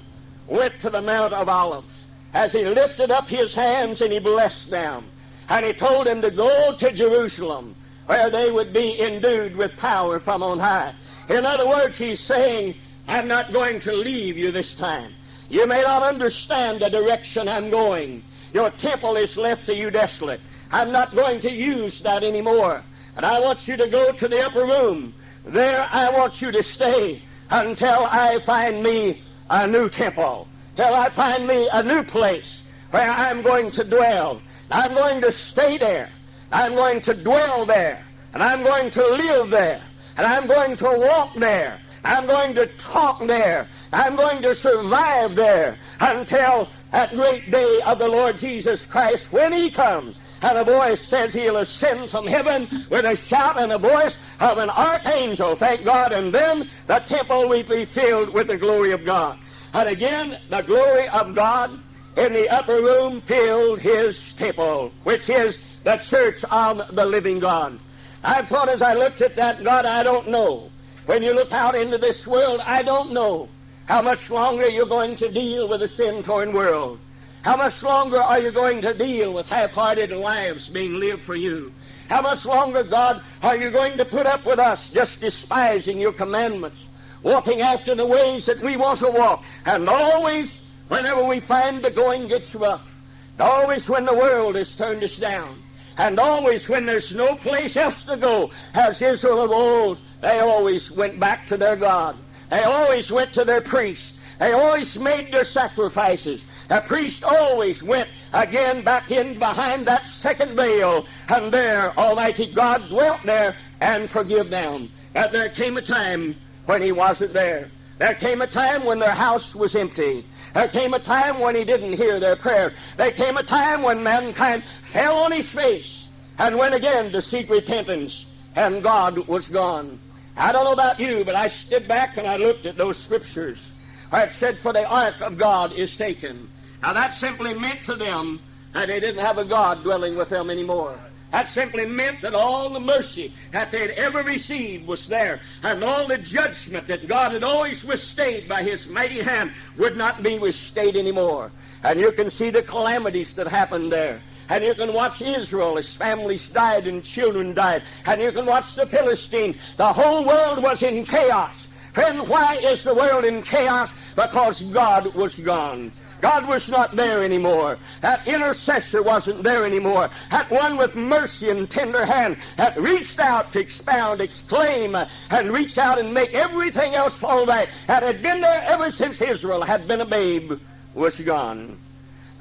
went 0.47 0.79
to 0.79 0.89
the 0.89 1.01
Mount 1.01 1.33
of 1.33 1.49
Olives 1.49 2.07
as 2.33 2.53
he 2.53 2.63
lifted 2.63 3.11
up 3.11 3.27
his 3.27 3.53
hands 3.53 3.99
and 3.99 4.13
he 4.13 4.19
blessed 4.19 4.69
them. 4.69 5.03
And 5.49 5.65
he 5.65 5.73
told 5.73 6.07
them 6.07 6.21
to 6.21 6.31
go 6.31 6.75
to 6.77 6.91
Jerusalem 6.91 7.75
where 8.05 8.29
they 8.29 8.51
would 8.51 8.71
be 8.71 8.99
endued 8.99 9.55
with 9.55 9.75
power 9.77 10.19
from 10.19 10.41
on 10.41 10.59
high. 10.59 10.93
In 11.27 11.45
other 11.45 11.67
words, 11.67 11.97
he's 11.97 12.19
saying, 12.19 12.75
I'm 13.07 13.27
not 13.27 13.53
going 13.53 13.79
to 13.81 13.93
leave 13.93 14.37
you 14.37 14.51
this 14.51 14.75
time. 14.75 15.13
You 15.49 15.67
may 15.67 15.81
not 15.81 16.03
understand 16.03 16.81
the 16.81 16.89
direction 16.89 17.47
I'm 17.47 17.69
going. 17.69 18.23
Your 18.53 18.69
temple 18.71 19.15
is 19.15 19.37
left 19.37 19.65
to 19.65 19.75
you 19.75 19.91
desolate. 19.91 20.39
I'm 20.71 20.91
not 20.91 21.15
going 21.15 21.39
to 21.41 21.51
use 21.51 22.01
that 22.01 22.23
anymore. 22.23 22.83
And 23.15 23.25
I 23.25 23.39
want 23.39 23.67
you 23.67 23.75
to 23.77 23.87
go 23.87 24.11
to 24.11 24.27
the 24.27 24.45
upper 24.45 24.65
room. 24.65 25.13
There 25.45 25.87
I 25.91 26.11
want 26.11 26.41
you 26.41 26.51
to 26.51 26.61
stay 26.61 27.21
until 27.49 28.07
I 28.11 28.39
find 28.39 28.83
me 28.83 29.21
a 29.49 29.67
new 29.67 29.89
temple, 29.89 30.47
till 30.75 30.93
I 30.93 31.09
find 31.09 31.47
me 31.47 31.67
a 31.73 31.81
new 31.81 32.03
place 32.03 32.61
where 32.91 33.09
I'm 33.09 33.41
going 33.41 33.71
to 33.71 33.83
dwell. 33.83 34.41
I'm 34.71 34.93
going 34.93 35.21
to 35.21 35.31
stay 35.31 35.77
there. 35.77 36.09
I'm 36.51 36.75
going 36.75 37.01
to 37.01 37.13
dwell 37.13 37.65
there. 37.65 38.03
And 38.33 38.43
I'm 38.43 38.63
going 38.63 38.91
to 38.91 39.01
live 39.01 39.49
there. 39.49 39.81
And 40.17 40.25
I'm 40.25 40.47
going 40.47 40.75
to 40.77 40.85
walk 40.85 41.33
there. 41.35 41.79
I'm 42.03 42.27
going 42.27 42.55
to 42.55 42.65
talk 42.77 43.25
there. 43.25 43.67
I'm 43.91 44.15
going 44.15 44.41
to 44.43 44.55
survive 44.55 45.35
there 45.35 45.77
until 45.99 46.69
that 46.91 47.13
great 47.15 47.51
day 47.51 47.81
of 47.85 47.99
the 47.99 48.07
Lord 48.07 48.37
Jesus 48.37 48.85
Christ 48.85 49.31
when 49.33 49.51
He 49.51 49.69
comes 49.69 50.15
and 50.41 50.57
a 50.57 50.63
voice 50.63 51.01
says 51.01 51.33
he'll 51.33 51.57
ascend 51.57 52.09
from 52.09 52.25
heaven 52.25 52.67
with 52.89 53.05
a 53.05 53.15
shout 53.15 53.59
and 53.59 53.71
a 53.71 53.77
voice 53.77 54.17
of 54.39 54.57
an 54.57 54.69
archangel, 54.69 55.55
thank 55.55 55.83
God, 55.83 56.13
and 56.13 56.33
then 56.33 56.69
the 56.87 56.99
temple 56.99 57.49
will 57.49 57.63
be 57.63 57.85
filled 57.85 58.33
with 58.33 58.47
the 58.47 58.57
glory 58.57 58.91
of 58.91 59.05
God. 59.05 59.37
And 59.73 59.89
again, 59.89 60.39
the 60.49 60.61
glory 60.61 61.09
of 61.09 61.35
God 61.35 61.79
in 62.17 62.33
the 62.33 62.49
upper 62.49 62.81
room 62.81 63.21
filled 63.21 63.79
his 63.79 64.33
temple, 64.33 64.91
which 65.03 65.29
is 65.29 65.59
the 65.83 65.97
church 65.97 66.43
of 66.51 66.95
the 66.95 67.05
living 67.05 67.39
God. 67.39 67.79
I 68.23 68.41
thought 68.41 68.69
as 68.69 68.81
I 68.81 68.93
looked 68.93 69.21
at 69.21 69.35
that, 69.37 69.63
God, 69.63 69.85
I 69.85 70.03
don't 70.03 70.27
know. 70.27 70.69
When 71.05 71.23
you 71.23 71.33
look 71.33 71.51
out 71.51 71.75
into 71.75 71.97
this 71.97 72.27
world, 72.27 72.61
I 72.65 72.83
don't 72.83 73.11
know 73.11 73.47
how 73.87 74.01
much 74.01 74.29
longer 74.29 74.69
you're 74.69 74.85
going 74.85 75.15
to 75.15 75.31
deal 75.31 75.67
with 75.67 75.81
a 75.81 75.87
sin-torn 75.87 76.53
world. 76.53 76.99
How 77.41 77.55
much 77.55 77.81
longer 77.81 78.21
are 78.21 78.39
you 78.39 78.51
going 78.51 78.81
to 78.81 78.93
deal 78.93 79.33
with 79.33 79.47
half-hearted 79.47 80.11
lives 80.11 80.67
being 80.69 80.99
lived 80.99 81.21
for 81.21 81.35
you? 81.35 81.73
How 82.09 82.21
much 82.21 82.45
longer, 82.45 82.83
God, 82.83 83.23
are 83.41 83.55
you 83.55 83.69
going 83.69 83.97
to 83.97 84.05
put 84.05 84.25
up 84.25 84.45
with 84.45 84.59
us 84.59 84.89
just 84.89 85.21
despising 85.21 85.97
your 85.97 86.11
commandments, 86.11 86.87
walking 87.23 87.61
after 87.61 87.95
the 87.95 88.05
ways 88.05 88.45
that 88.45 88.59
we 88.59 88.75
want 88.75 88.99
to 88.99 89.09
walk, 89.09 89.43
and 89.65 89.87
always, 89.87 90.59
whenever 90.89 91.23
we 91.23 91.39
find 91.39 91.81
the 91.81 91.89
going 91.89 92.27
gets 92.27 92.53
rough, 92.55 92.99
always 93.39 93.89
when 93.89 94.05
the 94.05 94.13
world 94.13 94.55
has 94.55 94.75
turned 94.75 95.03
us 95.03 95.15
down, 95.15 95.61
and 95.97 96.19
always 96.19 96.67
when 96.67 96.85
there's 96.85 97.13
no 97.13 97.35
place 97.35 97.77
else 97.77 98.03
to 98.03 98.17
go, 98.17 98.51
as 98.73 99.01
Israel 99.01 99.41
of 99.41 99.51
old, 99.51 99.99
they 100.21 100.39
always 100.39 100.91
went 100.91 101.19
back 101.19 101.47
to 101.47 101.57
their 101.57 101.75
God. 101.75 102.15
They 102.49 102.63
always 102.63 103.11
went 103.11 103.33
to 103.33 103.45
their 103.45 103.61
priest. 103.61 104.15
They 104.39 104.53
always 104.53 104.97
made 104.97 105.33
their 105.33 105.43
sacrifices. 105.43 106.45
The 106.69 106.81
priest 106.81 107.23
always 107.23 107.83
went 107.83 108.09
again 108.33 108.83
back 108.83 109.11
in 109.11 109.37
behind 109.37 109.85
that 109.87 110.07
second 110.07 110.55
veil, 110.55 111.05
and 111.27 111.53
there 111.53 111.97
Almighty 111.97 112.47
God 112.47 112.87
dwelt 112.89 113.21
there 113.23 113.55
and 113.81 114.09
forgive 114.09 114.49
them. 114.49 114.89
But 115.13 115.33
there 115.33 115.49
came 115.49 115.75
a 115.75 115.81
time 115.81 116.35
when 116.65 116.81
he 116.81 116.93
wasn't 116.93 117.33
there. 117.33 117.69
There 117.99 118.15
came 118.15 118.41
a 118.41 118.47
time 118.47 118.83
when 118.85 118.97
their 118.97 119.13
house 119.13 119.55
was 119.55 119.75
empty. 119.75 120.25
There 120.53 120.67
came 120.67 120.93
a 120.93 120.99
time 120.99 121.39
when 121.39 121.55
he 121.55 121.63
didn't 121.63 121.93
hear 121.93 122.19
their 122.19 122.35
prayers. 122.35 122.73
There 122.97 123.11
came 123.11 123.37
a 123.37 123.43
time 123.43 123.83
when 123.83 124.01
mankind 124.01 124.63
fell 124.81 125.17
on 125.17 125.31
his 125.31 125.53
face 125.53 126.07
and 126.39 126.57
went 126.57 126.73
again 126.73 127.11
to 127.11 127.21
seek 127.21 127.49
repentance, 127.49 128.25
and 128.55 128.81
God 128.81 129.27
was 129.27 129.49
gone. 129.49 129.99
I 130.35 130.51
don't 130.51 130.65
know 130.65 130.73
about 130.73 130.99
you, 130.99 131.23
but 131.23 131.35
I 131.35 131.47
stood 131.47 131.87
back 131.87 132.17
and 132.17 132.25
I 132.25 132.37
looked 132.37 132.65
at 132.65 132.77
those 132.77 132.97
scriptures 132.97 133.73
it 134.13 134.31
said, 134.31 134.57
For 134.57 134.73
the 134.73 134.87
ark 134.87 135.21
of 135.21 135.37
God 135.37 135.73
is 135.73 135.95
taken. 135.95 136.49
Now 136.81 136.93
that 136.93 137.15
simply 137.15 137.53
meant 137.53 137.81
to 137.83 137.95
them 137.95 138.39
that 138.73 138.87
they 138.87 138.99
didn't 138.99 139.23
have 139.23 139.37
a 139.37 139.45
God 139.45 139.83
dwelling 139.83 140.15
with 140.15 140.29
them 140.29 140.49
anymore. 140.49 140.97
That 141.31 141.47
simply 141.47 141.85
meant 141.85 142.21
that 142.21 142.33
all 142.33 142.69
the 142.69 142.79
mercy 142.79 143.33
that 143.51 143.71
they 143.71 143.79
had 143.81 143.91
ever 143.91 144.23
received 144.23 144.87
was 144.87 145.07
there, 145.07 145.39
and 145.61 145.83
all 145.83 146.07
the 146.07 146.17
judgment 146.17 146.87
that 146.87 147.07
God 147.07 147.33
had 147.33 147.43
always 147.43 147.83
withstayed 147.83 148.49
by 148.49 148.63
His 148.63 148.89
mighty 148.89 149.21
hand 149.21 149.51
would 149.77 149.95
not 149.95 150.23
be 150.23 150.39
withstayed 150.39 150.95
anymore. 150.95 151.51
And 151.83 151.99
you 151.99 152.11
can 152.11 152.29
see 152.29 152.49
the 152.49 152.63
calamities 152.63 153.33
that 153.35 153.47
happened 153.47 153.91
there. 153.91 154.21
And 154.49 154.63
you 154.63 154.73
can 154.73 154.91
watch 154.91 155.21
Israel 155.21 155.77
as 155.77 155.95
families 155.95 156.49
died 156.49 156.87
and 156.87 157.03
children 157.03 157.53
died. 157.53 157.83
And 158.05 158.21
you 158.21 158.31
can 158.31 158.45
watch 158.45 158.75
the 158.75 158.85
Philistine. 158.85 159.55
The 159.77 159.93
whole 159.93 160.25
world 160.25 160.61
was 160.61 160.81
in 160.81 161.05
chaos. 161.05 161.67
Friend, 161.93 162.27
why 162.27 162.59
is 162.63 162.83
the 162.83 162.93
world 162.93 163.23
in 163.25 163.41
chaos? 163.43 163.93
Because 164.15 164.61
God 164.61 165.13
was 165.15 165.37
gone. 165.39 165.91
God 166.21 166.47
was 166.47 166.69
not 166.69 166.95
there 166.95 167.23
anymore. 167.23 167.77
That 168.01 168.27
intercessor 168.27 169.01
wasn't 169.01 169.43
there 169.43 169.65
anymore. 169.65 170.09
That 170.31 170.49
one 170.51 170.77
with 170.77 170.95
mercy 170.95 171.49
and 171.49 171.69
tender 171.69 172.05
hand 172.05 172.37
that 172.57 172.79
reached 172.79 173.19
out 173.19 173.53
to 173.53 173.59
expound, 173.59 174.21
exclaim, 174.21 174.95
and 175.29 175.51
reach 175.51 175.77
out 175.77 175.99
and 175.99 176.13
make 176.13 176.33
everything 176.33 176.93
else 176.95 177.23
all 177.23 177.45
right. 177.45 177.69
That 177.87 178.03
had 178.03 178.21
been 178.21 178.41
there 178.41 178.63
ever 178.67 178.91
since 178.91 179.21
Israel 179.21 179.63
had 179.63 179.87
been 179.87 180.01
a 180.01 180.05
babe 180.05 180.53
was 180.93 181.19
gone. 181.19 181.77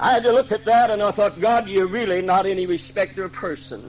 I 0.01 0.13
had 0.13 0.23
to 0.25 0.33
look 0.33 0.53
at 0.53 0.65
that 0.65 0.91
and 0.91 1.03
I 1.03 1.11
thought, 1.11 1.41
God, 1.41 1.69
you're 1.69 1.87
really 1.87 2.23
not 2.23 2.47
any 2.47 2.67
respecter 2.67 3.25
of 3.25 3.33
person. 3.33 3.83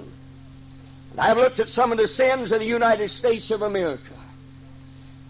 And 1.12 1.20
I've 1.20 1.38
looked 1.38 1.60
at 1.60 1.70
some 1.70 1.92
of 1.92 1.98
the 1.98 2.08
sins 2.08 2.52
of 2.52 2.60
the 2.60 2.66
United 2.66 3.10
States 3.10 3.52
of 3.52 3.62
America. 3.62 4.14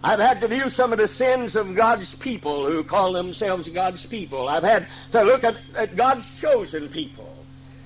I've 0.02 0.18
had 0.18 0.40
to 0.40 0.48
view 0.48 0.68
some 0.70 0.92
of 0.92 0.98
the 0.98 1.08
sins 1.08 1.56
of 1.56 1.74
God's 1.74 2.14
people 2.14 2.64
who 2.64 2.82
call 2.82 3.12
themselves 3.12 3.68
God's 3.68 4.06
people. 4.06 4.48
I've 4.48 4.62
had 4.62 4.86
to 5.12 5.22
look 5.22 5.44
at, 5.44 5.56
at 5.76 5.94
God's 5.94 6.40
chosen 6.40 6.88
people, 6.88 7.36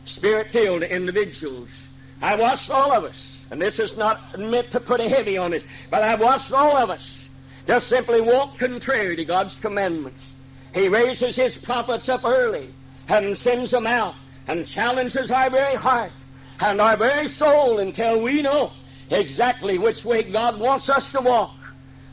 spirit 0.04 0.50
filled 0.50 0.84
individuals. 0.84 1.90
I've 2.22 2.38
watched 2.38 2.70
all 2.70 2.92
of 2.92 3.02
us, 3.02 3.44
and 3.50 3.60
this 3.60 3.80
is 3.80 3.96
not 3.96 4.38
meant 4.38 4.70
to 4.70 4.80
put 4.80 5.00
a 5.00 5.08
heavy 5.08 5.36
on 5.36 5.52
us, 5.54 5.64
but 5.90 6.04
I've 6.04 6.20
watched 6.20 6.52
all 6.52 6.76
of 6.76 6.90
us 6.90 7.28
just 7.66 7.88
simply 7.88 8.20
walk 8.20 8.58
contrary 8.58 9.16
to 9.16 9.24
God's 9.24 9.58
commandments. 9.58 10.30
He 10.72 10.88
raises 10.88 11.34
his 11.34 11.58
prophets 11.58 12.08
up 12.08 12.24
early 12.24 12.72
and 13.08 13.36
sends 13.36 13.72
them 13.72 13.86
out 13.86 14.14
and 14.46 14.66
challenges 14.66 15.30
our 15.30 15.50
very 15.50 15.74
heart 15.74 16.12
and 16.60 16.80
our 16.80 16.96
very 16.96 17.26
soul 17.26 17.80
until 17.80 18.22
we 18.22 18.42
know 18.42 18.72
exactly 19.10 19.78
which 19.78 20.04
way 20.04 20.22
God 20.22 20.58
wants 20.58 20.88
us 20.88 21.10
to 21.12 21.20
walk. 21.20 21.63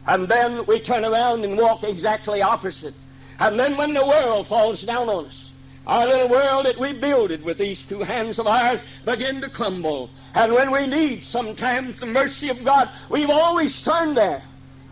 And 0.08 0.28
then 0.28 0.66
we 0.66 0.80
turn 0.80 1.06
around 1.06 1.44
and 1.46 1.58
walk 1.58 1.84
exactly 1.84 2.42
opposite. 2.42 2.96
And 3.40 3.60
then 3.60 3.78
when 3.78 3.94
the 3.94 4.06
world 4.06 4.48
falls 4.48 4.82
down 4.84 5.10
on 5.10 5.26
us, 5.26 5.54
our 5.88 6.06
little 6.06 6.30
world 6.30 6.66
that 6.66 6.80
we 6.80 6.94
builded 6.94 7.44
with 7.44 7.58
these 7.58 7.86
two 7.86 8.00
hands 8.00 8.38
of 8.38 8.48
ours 8.48 8.84
begin 9.04 9.42
to 9.42 9.50
crumble. 9.50 10.10
And 10.36 10.54
when 10.54 10.72
we 10.72 10.86
need 10.86 11.24
sometimes 11.24 11.96
the 11.96 12.06
mercy 12.06 12.50
of 12.50 12.64
God, 12.64 12.90
we've 13.10 13.30
always 13.30 13.82
turned 13.82 14.16
there. 14.16 14.44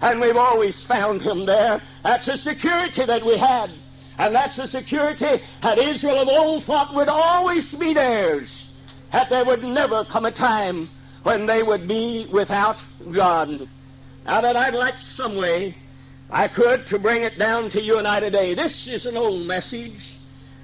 And 0.01 0.19
we've 0.19 0.37
always 0.37 0.81
found 0.81 1.21
him 1.21 1.45
there. 1.45 1.81
That's 2.03 2.27
a 2.27 2.37
security 2.37 3.05
that 3.05 3.23
we 3.23 3.37
had. 3.37 3.69
And 4.17 4.35
that's 4.35 4.57
the 4.57 4.67
security 4.67 5.41
that 5.61 5.77
Israel 5.77 6.19
of 6.19 6.27
old 6.27 6.63
thought 6.63 6.93
would 6.93 7.09
always 7.09 7.73
be 7.73 7.93
theirs. 7.93 8.69
That 9.11 9.29
there 9.29 9.45
would 9.45 9.63
never 9.63 10.05
come 10.05 10.25
a 10.25 10.31
time 10.31 10.87
when 11.23 11.45
they 11.45 11.63
would 11.63 11.87
be 11.87 12.27
without 12.31 12.81
God. 13.11 13.67
Now 14.29 14.41
that 14.41 14.55
I'd 14.55 14.75
like 14.75 14.99
some 14.99 15.37
way 15.37 15.73
I 16.29 16.47
could 16.47 16.85
to 16.85 16.99
bring 16.99 17.23
it 17.23 17.39
down 17.39 17.67
to 17.71 17.81
you 17.81 17.97
and 17.97 18.07
I 18.07 18.19
today. 18.19 18.53
This 18.53 18.87
is 18.87 19.07
an 19.07 19.17
old 19.17 19.47
message. 19.47 20.17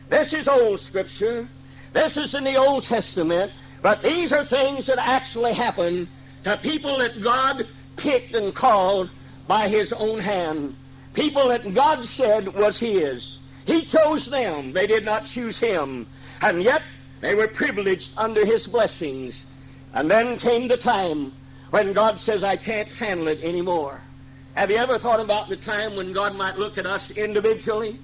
This 0.07 0.33
is 0.33 0.47
old 0.47 0.79
scripture. 0.79 1.47
This 1.91 2.15
is 2.15 2.35
in 2.35 2.43
the 2.43 2.57
Old 2.57 2.83
Testament. 2.83 3.51
But 3.81 4.03
these 4.03 4.31
are 4.31 4.45
things 4.45 4.85
that 4.85 4.99
actually 4.99 5.53
happened 5.53 6.07
to 6.43 6.57
people 6.57 6.99
that 6.99 7.23
God 7.23 7.67
picked 7.97 8.35
and 8.35 8.53
called 8.53 9.09
by 9.47 9.67
his 9.67 9.93
own 9.93 10.19
hand. 10.19 10.75
People 11.15 11.47
that 11.47 11.73
God 11.73 12.05
said 12.05 12.53
was 12.53 12.77
his. 12.77 13.39
He 13.65 13.81
chose 13.81 14.27
them. 14.27 14.73
They 14.73 14.85
did 14.85 15.05
not 15.05 15.25
choose 15.25 15.57
him. 15.57 16.05
And 16.43 16.61
yet 16.61 16.83
they 17.19 17.33
were 17.33 17.47
privileged 17.47 18.13
under 18.15 18.45
his 18.45 18.67
blessings. 18.67 19.43
And 19.95 20.11
then 20.11 20.37
came 20.37 20.67
the 20.67 20.77
time 20.77 21.31
when 21.71 21.93
God 21.93 22.19
says, 22.19 22.43
I 22.43 22.55
can't 22.55 22.89
handle 22.89 23.27
it 23.27 23.43
anymore. 23.43 23.99
Have 24.55 24.71
you 24.71 24.77
ever 24.77 24.97
thought 24.97 25.19
about 25.19 25.49
the 25.49 25.57
time 25.57 25.95
when 25.95 26.13
God 26.13 26.35
might 26.35 26.57
look 26.57 26.77
at 26.77 26.85
us 26.85 27.11
individually, 27.11 27.99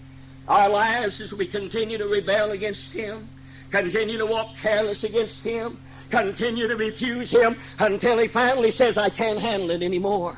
our 0.47 0.67
lives 0.67 1.21
as 1.21 1.34
we 1.34 1.45
continue 1.45 1.97
to 1.97 2.08
rebel 2.08 2.52
against 2.52 2.91
Him, 2.91 3.28
continue 3.69 4.17
to 4.17 4.26
walk 4.26 4.58
careless 4.58 5.04
against 5.04 5.45
Him, 5.45 5.78
continue 6.10 6.67
to 6.67 6.76
refuse 6.76 7.32
Him 7.32 7.56
until 7.80 8.17
He 8.17 8.28
finally 8.28 8.71
says, 8.71 8.97
I 8.97 9.10
can't 9.10 9.39
handle 9.39 9.71
it 9.71 9.82
anymore. 9.82 10.36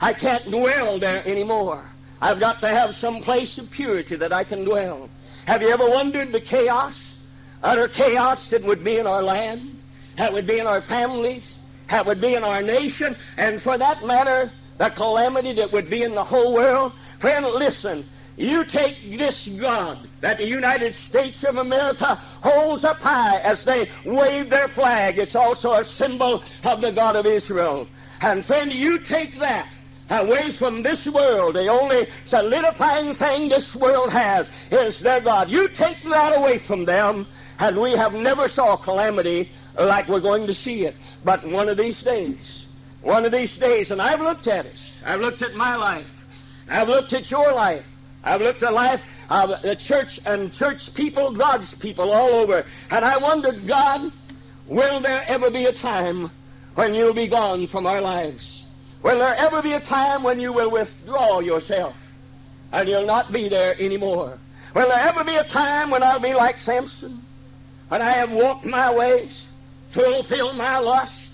I 0.00 0.12
can't 0.12 0.50
dwell 0.50 0.98
there 0.98 1.26
anymore. 1.26 1.84
I've 2.20 2.40
got 2.40 2.60
to 2.62 2.68
have 2.68 2.94
some 2.94 3.20
place 3.20 3.58
of 3.58 3.70
purity 3.70 4.16
that 4.16 4.32
I 4.32 4.44
can 4.44 4.64
dwell. 4.64 5.08
Have 5.46 5.62
you 5.62 5.68
ever 5.68 5.88
wondered 5.88 6.32
the 6.32 6.40
chaos, 6.40 7.16
utter 7.62 7.86
chaos 7.86 8.50
that 8.50 8.62
would 8.64 8.82
be 8.82 8.98
in 8.98 9.06
our 9.06 9.22
land, 9.22 9.80
that 10.16 10.32
would 10.32 10.46
be 10.46 10.58
in 10.58 10.66
our 10.66 10.80
families, 10.80 11.56
that 11.88 12.06
would 12.06 12.20
be 12.20 12.34
in 12.34 12.44
our 12.44 12.62
nation, 12.62 13.16
and 13.36 13.60
for 13.60 13.78
that 13.78 14.04
matter, 14.04 14.50
the 14.78 14.90
calamity 14.90 15.52
that 15.54 15.70
would 15.72 15.88
be 15.88 16.02
in 16.02 16.14
the 16.14 16.24
whole 16.24 16.52
world. 16.52 16.92
Friend, 17.18 17.46
listen. 17.46 18.04
You 18.36 18.64
take 18.64 19.16
this 19.16 19.46
God 19.46 20.08
that 20.20 20.38
the 20.38 20.46
United 20.46 20.92
States 20.92 21.44
of 21.44 21.58
America 21.58 22.16
holds 22.42 22.84
up 22.84 23.00
high 23.00 23.38
as 23.38 23.64
they 23.64 23.88
wave 24.04 24.50
their 24.50 24.66
flag. 24.66 25.18
It's 25.20 25.36
also 25.36 25.74
a 25.74 25.84
symbol 25.84 26.42
of 26.64 26.80
the 26.80 26.90
God 26.90 27.14
of 27.14 27.26
Israel. 27.26 27.86
And 28.22 28.44
friend, 28.44 28.72
you 28.72 28.98
take 28.98 29.38
that 29.38 29.68
away 30.10 30.50
from 30.50 30.82
this 30.82 31.06
world. 31.06 31.54
The 31.54 31.68
only 31.68 32.08
solidifying 32.24 33.14
thing 33.14 33.48
this 33.48 33.76
world 33.76 34.10
has 34.10 34.50
is 34.72 34.98
their 34.98 35.20
God. 35.20 35.48
You 35.48 35.68
take 35.68 36.02
that 36.02 36.36
away 36.36 36.58
from 36.58 36.84
them, 36.84 37.26
and 37.60 37.78
we 37.78 37.92
have 37.92 38.14
never 38.14 38.48
saw 38.48 38.74
calamity 38.76 39.50
like 39.78 40.08
we're 40.08 40.20
going 40.20 40.46
to 40.46 40.54
see 40.54 40.86
it. 40.86 40.96
But 41.24 41.44
one 41.46 41.68
of 41.68 41.76
these 41.76 42.02
days, 42.02 42.66
one 43.02 43.24
of 43.24 43.32
these 43.32 43.56
days, 43.56 43.90
and 43.90 44.00
I've 44.00 44.20
looked 44.20 44.46
at 44.46 44.66
it. 44.66 45.02
I've 45.06 45.20
looked 45.20 45.42
at 45.42 45.54
my 45.54 45.76
life. 45.76 46.26
I've 46.68 46.88
looked 46.88 47.12
at 47.12 47.30
your 47.30 47.52
life. 47.52 47.88
I've 48.22 48.40
looked 48.40 48.62
at 48.62 48.72
life 48.72 49.02
of 49.30 49.62
the 49.62 49.76
church 49.76 50.20
and 50.26 50.52
church 50.52 50.92
people, 50.94 51.30
God's 51.30 51.74
people 51.74 52.12
all 52.12 52.30
over. 52.30 52.64
And 52.90 53.04
I 53.04 53.16
wondered, 53.18 53.66
God, 53.66 54.12
will 54.66 55.00
there 55.00 55.24
ever 55.28 55.50
be 55.50 55.66
a 55.66 55.72
time 55.72 56.30
when 56.74 56.94
you'll 56.94 57.14
be 57.14 57.26
gone 57.26 57.66
from 57.66 57.86
our 57.86 58.00
lives? 58.00 58.64
Will 59.02 59.18
there 59.18 59.36
ever 59.36 59.60
be 59.60 59.72
a 59.72 59.80
time 59.80 60.22
when 60.22 60.40
you 60.40 60.52
will 60.52 60.70
withdraw 60.70 61.40
yourself 61.40 62.16
and 62.72 62.88
you'll 62.88 63.06
not 63.06 63.32
be 63.32 63.48
there 63.48 63.74
anymore? 63.78 64.38
Will 64.74 64.88
there 64.88 65.08
ever 65.08 65.22
be 65.22 65.36
a 65.36 65.44
time 65.44 65.90
when 65.90 66.02
I'll 66.02 66.18
be 66.18 66.34
like 66.34 66.58
Samson? 66.58 67.20
When 67.88 68.00
I 68.00 68.10
have 68.10 68.32
walked 68.32 68.64
my 68.64 68.92
ways, 68.92 69.46
fulfilled 69.94 70.56
my 70.56 70.78
lust, 70.78 71.30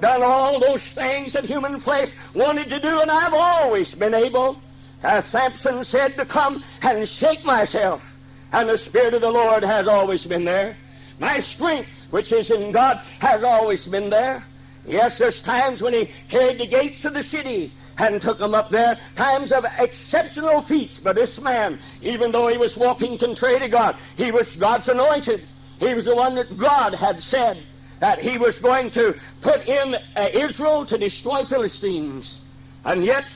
done 0.00 0.22
all 0.22 0.60
those 0.60 0.92
things 0.92 1.32
that 1.32 1.44
human 1.44 1.80
flesh 1.80 2.12
wanted 2.32 2.70
to 2.70 2.78
do, 2.78 3.00
and 3.00 3.10
I've 3.10 3.34
always 3.34 3.92
been 3.92 4.14
able, 4.14 4.60
as 5.02 5.24
Samson 5.24 5.82
said, 5.82 6.16
to 6.16 6.24
come 6.24 6.62
and 6.82 7.08
shake 7.08 7.44
myself. 7.44 8.16
And 8.52 8.68
the 8.68 8.78
Spirit 8.78 9.14
of 9.14 9.20
the 9.20 9.30
Lord 9.30 9.64
has 9.64 9.88
always 9.88 10.26
been 10.26 10.44
there. 10.44 10.76
My 11.18 11.40
strength, 11.40 12.06
which 12.10 12.30
is 12.30 12.52
in 12.52 12.70
God, 12.70 12.98
has 13.20 13.42
always 13.42 13.86
been 13.88 14.10
there. 14.10 14.44
Yes, 14.86 15.18
there's 15.18 15.42
times 15.42 15.82
when 15.82 15.92
he 15.92 16.10
carried 16.28 16.60
the 16.60 16.66
gates 16.66 17.04
of 17.04 17.14
the 17.14 17.22
city 17.22 17.72
and 17.98 18.22
took 18.22 18.38
them 18.38 18.54
up 18.54 18.70
there, 18.70 18.98
times 19.16 19.50
of 19.50 19.66
exceptional 19.78 20.62
feats. 20.62 21.00
But 21.00 21.16
this 21.16 21.40
man, 21.40 21.80
even 22.00 22.30
though 22.30 22.46
he 22.46 22.58
was 22.58 22.76
walking 22.76 23.18
contrary 23.18 23.58
to 23.58 23.68
God, 23.68 23.96
he 24.16 24.30
was 24.30 24.54
God's 24.54 24.88
anointed. 24.88 25.42
He 25.80 25.94
was 25.94 26.04
the 26.04 26.14
one 26.14 26.36
that 26.36 26.56
God 26.56 26.94
had 26.94 27.20
said 27.20 27.60
that 28.00 28.20
he 28.20 28.38
was 28.38 28.60
going 28.60 28.90
to 28.92 29.18
put 29.40 29.66
in 29.68 29.96
uh, 30.16 30.28
Israel 30.32 30.84
to 30.86 30.98
destroy 30.98 31.44
Philistines. 31.44 32.40
And 32.84 33.04
yet, 33.04 33.32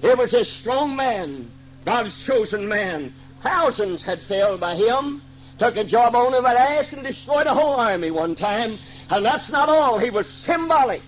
he 0.00 0.14
was 0.14 0.34
a 0.34 0.44
strong 0.44 0.94
man, 0.96 1.50
God's 1.84 2.24
chosen 2.24 2.68
man. 2.68 3.12
Thousands 3.40 4.02
had 4.02 4.20
failed 4.20 4.60
by 4.60 4.76
him. 4.76 5.22
Took 5.58 5.76
a 5.76 5.98
on 5.98 6.34
him 6.34 6.46
at 6.46 6.56
ass 6.56 6.92
and 6.92 7.04
destroyed 7.04 7.46
a 7.46 7.54
whole 7.54 7.74
army 7.74 8.10
one 8.10 8.34
time. 8.34 8.78
And 9.10 9.24
that's 9.24 9.50
not 9.50 9.68
all. 9.68 9.98
He 9.98 10.10
was 10.10 10.28
symbolic 10.28 11.02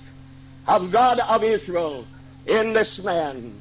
of 0.68 0.92
God 0.92 1.20
of 1.20 1.42
Israel 1.42 2.06
in 2.46 2.72
this 2.72 3.02
man. 3.02 3.52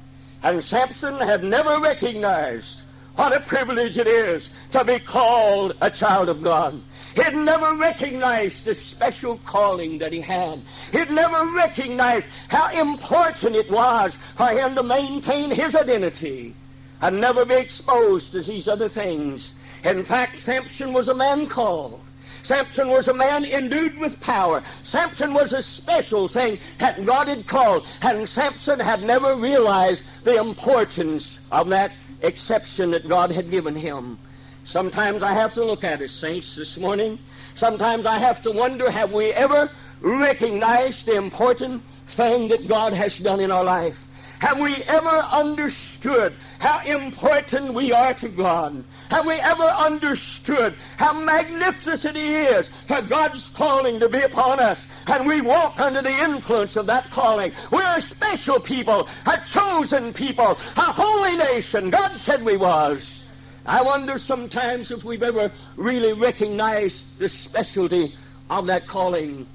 And 0.43 0.61
Samson 0.61 1.19
had 1.19 1.43
never 1.43 1.79
recognized 1.79 2.81
what 3.15 3.35
a 3.35 3.39
privilege 3.39 3.97
it 3.97 4.07
is 4.07 4.49
to 4.71 4.83
be 4.83 4.99
called 4.99 5.75
a 5.81 5.89
child 5.89 6.29
of 6.29 6.41
God. 6.41 6.81
He'd 7.15 7.35
never 7.35 7.75
recognized 7.75 8.65
the 8.65 8.73
special 8.73 9.37
calling 9.45 9.99
that 9.99 10.13
he 10.13 10.21
had. 10.21 10.61
He'd 10.91 11.11
never 11.11 11.45
recognized 11.45 12.27
how 12.47 12.69
important 12.71 13.55
it 13.55 13.69
was 13.69 14.17
for 14.35 14.47
him 14.47 14.75
to 14.75 14.83
maintain 14.83 15.51
his 15.51 15.75
identity 15.75 16.55
and 17.01 17.21
never 17.21 17.45
be 17.45 17.55
exposed 17.55 18.31
to 18.31 18.41
these 18.41 18.67
other 18.67 18.89
things. 18.89 19.53
In 19.83 20.03
fact, 20.03 20.39
Samson 20.39 20.93
was 20.93 21.07
a 21.07 21.13
man 21.13 21.47
called. 21.47 21.99
Samson 22.41 22.89
was 22.89 23.07
a 23.07 23.13
man 23.13 23.45
endued 23.45 23.97
with 23.99 24.19
power. 24.19 24.63
Samson 24.83 25.33
was 25.33 25.53
a 25.53 25.61
special 25.61 26.27
thing 26.27 26.59
that 26.79 27.05
God 27.05 27.27
had 27.27 27.47
called. 27.47 27.87
And 28.01 28.27
Samson 28.27 28.79
had 28.79 29.03
never 29.03 29.35
realized 29.35 30.03
the 30.23 30.37
importance 30.37 31.39
of 31.51 31.69
that 31.69 31.91
exception 32.21 32.91
that 32.91 33.07
God 33.07 33.31
had 33.31 33.51
given 33.51 33.75
him. 33.75 34.17
Sometimes 34.65 35.23
I 35.23 35.33
have 35.33 35.53
to 35.55 35.63
look 35.63 35.83
at 35.83 36.01
it, 36.01 36.09
saints, 36.09 36.55
this 36.55 36.77
morning. 36.77 37.19
Sometimes 37.55 38.05
I 38.05 38.17
have 38.17 38.41
to 38.43 38.51
wonder, 38.51 38.89
have 38.89 39.11
we 39.11 39.31
ever 39.33 39.69
recognized 40.01 41.05
the 41.05 41.15
important 41.15 41.81
thing 42.07 42.47
that 42.47 42.67
God 42.67 42.93
has 42.93 43.19
done 43.19 43.39
in 43.39 43.51
our 43.51 43.63
life? 43.63 44.07
Have 44.39 44.59
we 44.59 44.75
ever 44.87 45.07
understood 45.31 46.33
how 46.59 46.83
important 46.83 47.73
we 47.73 47.93
are 47.93 48.13
to 48.15 48.27
God? 48.27 48.83
Have 49.09 49.25
we 49.25 49.35
ever 49.35 49.63
understood 49.63 50.75
how 50.97 51.13
magnificent 51.13 52.17
it 52.17 52.25
is 52.25 52.69
for 52.87 53.01
God's 53.01 53.49
calling 53.49 54.01
to 54.01 54.09
be 54.09 54.19
upon 54.19 54.59
us? 54.59 54.85
And 55.07 55.25
we 55.25 55.39
walk 55.39 55.79
under 55.79 56.01
the 56.01 56.23
influence 56.23 56.75
of 56.75 56.87
that 56.87 57.09
calling. 57.09 57.53
We're 57.71 57.97
a 57.97 58.01
special 58.01 58.59
people, 58.59 59.07
a 59.25 59.37
chosen 59.45 60.11
people, 60.11 60.57
a 60.75 60.91
holy 60.91 61.37
nation. 61.37 61.89
God 61.89 62.19
said 62.19 62.43
we 62.43 62.57
was. 62.57 63.22
I 63.65 63.81
wonder 63.81 64.17
sometimes 64.17 64.91
if 64.91 65.03
we've 65.03 65.23
ever 65.23 65.51
really 65.77 66.13
recognized 66.13 67.17
the 67.17 67.29
specialty 67.29 68.15
of 68.49 68.67
that 68.67 68.87
calling. 68.87 69.47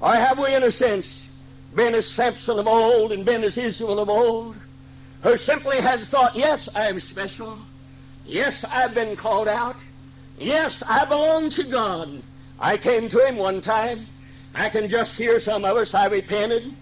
Or 0.00 0.14
have 0.14 0.38
we, 0.38 0.54
in 0.54 0.64
a 0.64 0.70
sense, 0.70 1.30
been 1.74 1.94
as 1.94 2.06
Samson 2.06 2.58
of 2.58 2.66
old 2.66 3.12
and 3.12 3.24
been 3.24 3.42
as 3.42 3.56
Israel 3.56 4.00
of 4.00 4.10
old, 4.10 4.56
who 5.22 5.36
simply 5.38 5.80
had 5.80 6.04
thought, 6.04 6.36
yes, 6.36 6.68
I 6.74 6.88
am 6.88 7.00
special. 7.00 7.58
Yes, 8.26 8.64
I've 8.64 8.94
been 8.94 9.16
called 9.16 9.48
out. 9.48 9.76
Yes, 10.38 10.82
I 10.86 11.06
belong 11.06 11.48
to 11.50 11.64
God. 11.64 12.22
I 12.60 12.76
came 12.76 13.08
to 13.08 13.26
him 13.26 13.36
one 13.36 13.60
time. 13.60 14.06
I 14.54 14.68
can 14.68 14.88
just 14.88 15.16
hear 15.16 15.38
some 15.38 15.64
of 15.64 15.76
us. 15.76 15.94
I 15.94 16.06
repented. 16.06 16.72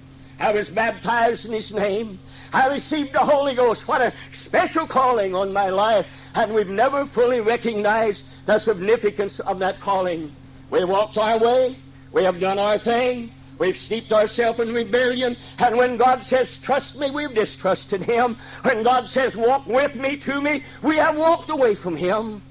I 0.40 0.52
was 0.52 0.68
baptized 0.68 1.46
in 1.46 1.52
his 1.52 1.72
name. 1.72 2.18
I 2.52 2.68
received 2.68 3.12
the 3.12 3.20
Holy 3.20 3.54
Ghost. 3.54 3.88
What 3.88 4.02
a 4.02 4.12
special 4.32 4.86
calling 4.86 5.34
on 5.34 5.52
my 5.52 5.70
life. 5.70 6.08
And 6.34 6.52
we've 6.54 6.68
never 6.68 7.06
fully 7.06 7.40
recognized 7.40 8.24
the 8.46 8.58
significance 8.58 9.40
of 9.40 9.58
that 9.60 9.80
calling. 9.80 10.30
We 10.70 10.84
walked 10.84 11.16
our 11.16 11.38
way. 11.38 11.76
We 12.12 12.24
have 12.24 12.40
done 12.40 12.58
our 12.58 12.78
thing. 12.78 13.32
We've 13.58 13.76
steeped 13.76 14.12
ourselves 14.12 14.60
in 14.60 14.72
rebellion. 14.72 15.36
And 15.58 15.76
when 15.76 15.96
God 15.96 16.24
says, 16.24 16.58
trust 16.58 16.96
me, 16.96 17.10
we've 17.10 17.34
distrusted 17.34 18.02
Him. 18.02 18.36
When 18.62 18.82
God 18.82 19.08
says, 19.08 19.36
walk 19.36 19.66
with 19.66 19.96
me, 19.96 20.16
to 20.18 20.40
me, 20.40 20.62
we 20.82 20.96
have 20.96 21.16
walked 21.16 21.48
away 21.48 21.74
from 21.74 21.96
Him. 21.96 22.42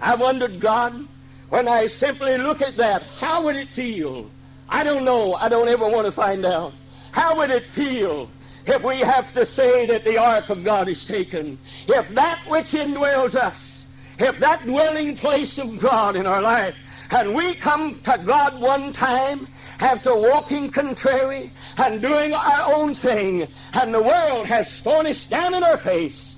I 0.00 0.14
wondered, 0.14 0.60
God, 0.60 1.06
when 1.48 1.66
I 1.66 1.86
simply 1.86 2.36
look 2.38 2.62
at 2.62 2.76
that, 2.76 3.02
how 3.18 3.42
would 3.44 3.56
it 3.56 3.70
feel? 3.70 4.30
I 4.68 4.84
don't 4.84 5.04
know. 5.04 5.34
I 5.34 5.48
don't 5.48 5.68
ever 5.68 5.88
want 5.88 6.04
to 6.04 6.12
find 6.12 6.44
out. 6.44 6.74
How 7.12 7.36
would 7.38 7.50
it 7.50 7.66
feel 7.66 8.28
if 8.66 8.82
we 8.82 8.98
have 8.98 9.32
to 9.34 9.46
say 9.46 9.86
that 9.86 10.04
the 10.04 10.18
ark 10.18 10.50
of 10.50 10.64
God 10.64 10.88
is 10.88 11.04
taken? 11.04 11.58
If 11.86 12.08
that 12.10 12.40
which 12.48 12.72
indwells 12.72 13.34
us, 13.34 13.86
if 14.18 14.38
that 14.38 14.64
dwelling 14.64 15.16
place 15.16 15.58
of 15.58 15.78
God 15.78 16.16
in 16.16 16.26
our 16.26 16.42
life, 16.42 16.76
and 17.10 17.34
we 17.34 17.54
come 17.54 17.94
to 18.00 18.20
God 18.24 18.60
one 18.60 18.92
time 18.92 19.48
after 19.80 20.14
walking 20.14 20.70
contrary 20.70 21.50
and 21.76 22.02
doing 22.02 22.34
our 22.34 22.74
own 22.74 22.94
thing, 22.94 23.46
and 23.72 23.94
the 23.94 24.02
world 24.02 24.46
has 24.46 24.80
thrown 24.80 25.06
us 25.06 25.24
down 25.26 25.54
in 25.54 25.62
our 25.62 25.76
face. 25.76 26.34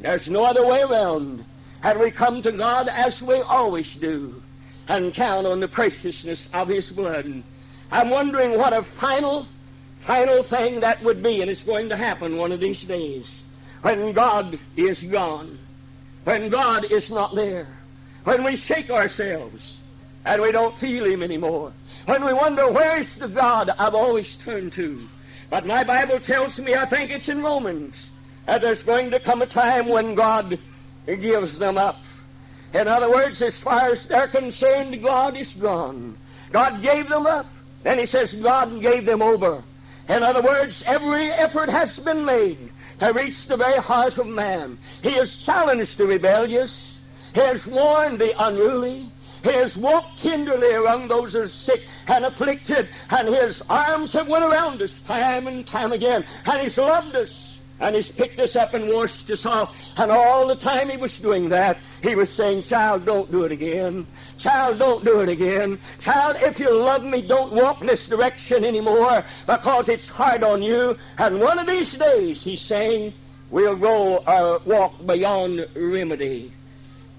There's 0.00 0.30
no 0.30 0.44
other 0.44 0.66
way 0.66 0.82
around. 0.82 1.44
And 1.82 2.00
we 2.00 2.10
come 2.10 2.42
to 2.42 2.52
God 2.52 2.88
as 2.88 3.22
we 3.22 3.40
always 3.42 3.94
do 3.96 4.42
and 4.88 5.14
count 5.14 5.46
on 5.46 5.60
the 5.60 5.68
preciousness 5.68 6.48
of 6.52 6.68
His 6.68 6.90
blood. 6.90 7.42
I'm 7.92 8.10
wondering 8.10 8.58
what 8.58 8.72
a 8.72 8.82
final, 8.82 9.46
final 9.98 10.42
thing 10.42 10.80
that 10.80 11.02
would 11.02 11.22
be, 11.22 11.42
and 11.42 11.50
it's 11.50 11.64
going 11.64 11.88
to 11.88 11.96
happen 11.96 12.36
one 12.36 12.52
of 12.52 12.60
these 12.60 12.82
days. 12.82 13.42
When 13.82 14.12
God 14.12 14.58
is 14.76 15.02
gone, 15.04 15.58
when 16.24 16.48
God 16.48 16.84
is 16.90 17.10
not 17.10 17.34
there, 17.34 17.66
when 18.24 18.42
we 18.42 18.56
shake 18.56 18.90
ourselves 18.90 19.78
and 20.24 20.42
we 20.42 20.52
don't 20.52 20.76
feel 20.76 21.04
Him 21.04 21.22
anymore, 21.22 21.72
when 22.06 22.24
we 22.24 22.32
wonder, 22.32 22.70
where's 22.70 23.16
the 23.16 23.28
God 23.28 23.70
I've 23.78 23.94
always 23.94 24.36
turned 24.36 24.72
to? 24.74 25.06
But 25.50 25.66
my 25.66 25.84
Bible 25.84 26.20
tells 26.20 26.58
me, 26.60 26.74
I 26.74 26.84
think 26.84 27.10
it's 27.10 27.28
in 27.28 27.42
Romans, 27.42 28.06
that 28.46 28.62
there's 28.62 28.82
going 28.82 29.10
to 29.10 29.20
come 29.20 29.42
a 29.42 29.46
time 29.46 29.88
when 29.88 30.14
God 30.14 30.58
gives 31.06 31.58
them 31.58 31.78
up. 31.78 32.02
In 32.74 32.86
other 32.88 33.10
words, 33.10 33.40
as 33.40 33.60
far 33.60 33.90
as 33.90 34.06
they're 34.06 34.28
concerned, 34.28 35.02
God 35.02 35.36
is 35.36 35.54
gone. 35.54 36.16
God 36.50 36.82
gave 36.82 37.08
them 37.08 37.26
up. 37.26 37.46
Then 37.82 37.98
he 37.98 38.06
says 38.06 38.34
God 38.34 38.80
gave 38.80 39.06
them 39.06 39.22
over. 39.22 39.62
In 40.08 40.22
other 40.22 40.42
words, 40.42 40.82
every 40.86 41.30
effort 41.32 41.68
has 41.68 41.98
been 41.98 42.24
made 42.24 42.70
to 43.00 43.12
reach 43.12 43.46
the 43.46 43.56
very 43.56 43.78
heart 43.78 44.18
of 44.18 44.26
man. 44.26 44.78
He 45.02 45.12
has 45.12 45.36
challenged 45.36 45.98
the 45.98 46.06
rebellious. 46.06 46.98
He 47.34 47.40
has 47.40 47.66
warned 47.66 48.18
the 48.18 48.34
unruly. 48.46 49.10
He 49.44 49.52
has 49.52 49.76
walked 49.76 50.18
tenderly 50.18 50.72
around 50.72 51.08
those 51.08 51.34
who 51.34 51.42
are 51.42 51.46
sick 51.46 51.82
and 52.08 52.24
afflicted, 52.24 52.88
and 53.10 53.28
his 53.28 53.62
arms 53.70 54.12
have 54.14 54.28
went 54.28 54.44
around 54.44 54.82
us 54.82 55.00
time 55.00 55.46
and 55.46 55.66
time 55.66 55.92
again, 55.92 56.24
and 56.46 56.62
he's 56.62 56.78
loved 56.78 57.14
us. 57.14 57.58
And 57.80 57.94
he's 57.94 58.10
picked 58.10 58.40
us 58.40 58.56
up 58.56 58.74
and 58.74 58.88
washed 58.88 59.30
us 59.30 59.46
off. 59.46 59.78
And 59.96 60.10
all 60.10 60.48
the 60.48 60.56
time 60.56 60.90
he 60.90 60.96
was 60.96 61.20
doing 61.20 61.48
that, 61.50 61.78
he 62.02 62.16
was 62.16 62.28
saying, 62.28 62.62
Child, 62.62 63.04
don't 63.04 63.30
do 63.30 63.44
it 63.44 63.52
again. 63.52 64.04
Child, 64.38 64.78
don't 64.78 65.04
do 65.04 65.20
it 65.20 65.28
again. 65.28 65.78
Child, 65.98 66.36
if 66.40 66.60
you 66.60 66.72
love 66.72 67.02
me, 67.02 67.22
don't 67.22 67.52
walk 67.52 67.80
this 67.80 68.06
direction 68.06 68.64
anymore 68.64 69.24
because 69.46 69.88
it's 69.88 70.08
hard 70.08 70.44
on 70.44 70.62
you. 70.62 70.96
And 71.18 71.40
one 71.40 71.58
of 71.58 71.66
these 71.66 71.92
days, 71.94 72.42
he's 72.42 72.60
saying, 72.60 73.12
we'll 73.50 73.76
go 73.76 74.18
or 74.18 74.28
uh, 74.28 74.58
walk 74.64 74.94
beyond 75.06 75.66
remedy. 75.74 76.52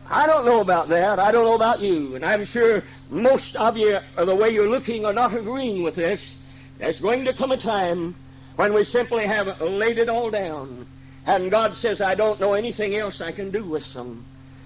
I 0.09 0.27
don't 0.27 0.45
know 0.45 0.61
about 0.61 0.87
that. 0.89 1.19
I 1.19 1.31
don't 1.31 1.43
know 1.43 1.55
about 1.55 1.81
you. 1.81 2.15
And 2.15 2.25
I'm 2.25 2.45
sure 2.45 2.83
most 3.09 3.55
of 3.57 3.77
you, 3.77 3.99
the 4.15 4.35
way 4.35 4.49
you're 4.51 4.69
looking, 4.69 5.05
are 5.05 5.13
not 5.13 5.35
agreeing 5.35 5.83
with 5.83 5.95
this. 5.95 6.37
There's 6.77 7.01
going 7.01 7.25
to 7.25 7.33
come 7.33 7.51
a 7.51 7.57
time 7.57 8.15
when 8.55 8.73
we 8.73 8.85
simply 8.85 9.25
have 9.25 9.59
laid 9.59 9.97
it 9.97 10.07
all 10.07 10.31
down. 10.31 10.85
And 11.27 11.51
God 11.51 11.75
says, 11.75 12.01
I 12.01 12.15
don't 12.15 12.39
know 12.39 12.53
anything 12.53 12.95
else 12.95 13.19
I 13.19 13.33
can 13.33 13.51
do 13.51 13.63
with 13.63 13.93
them. 13.93 14.23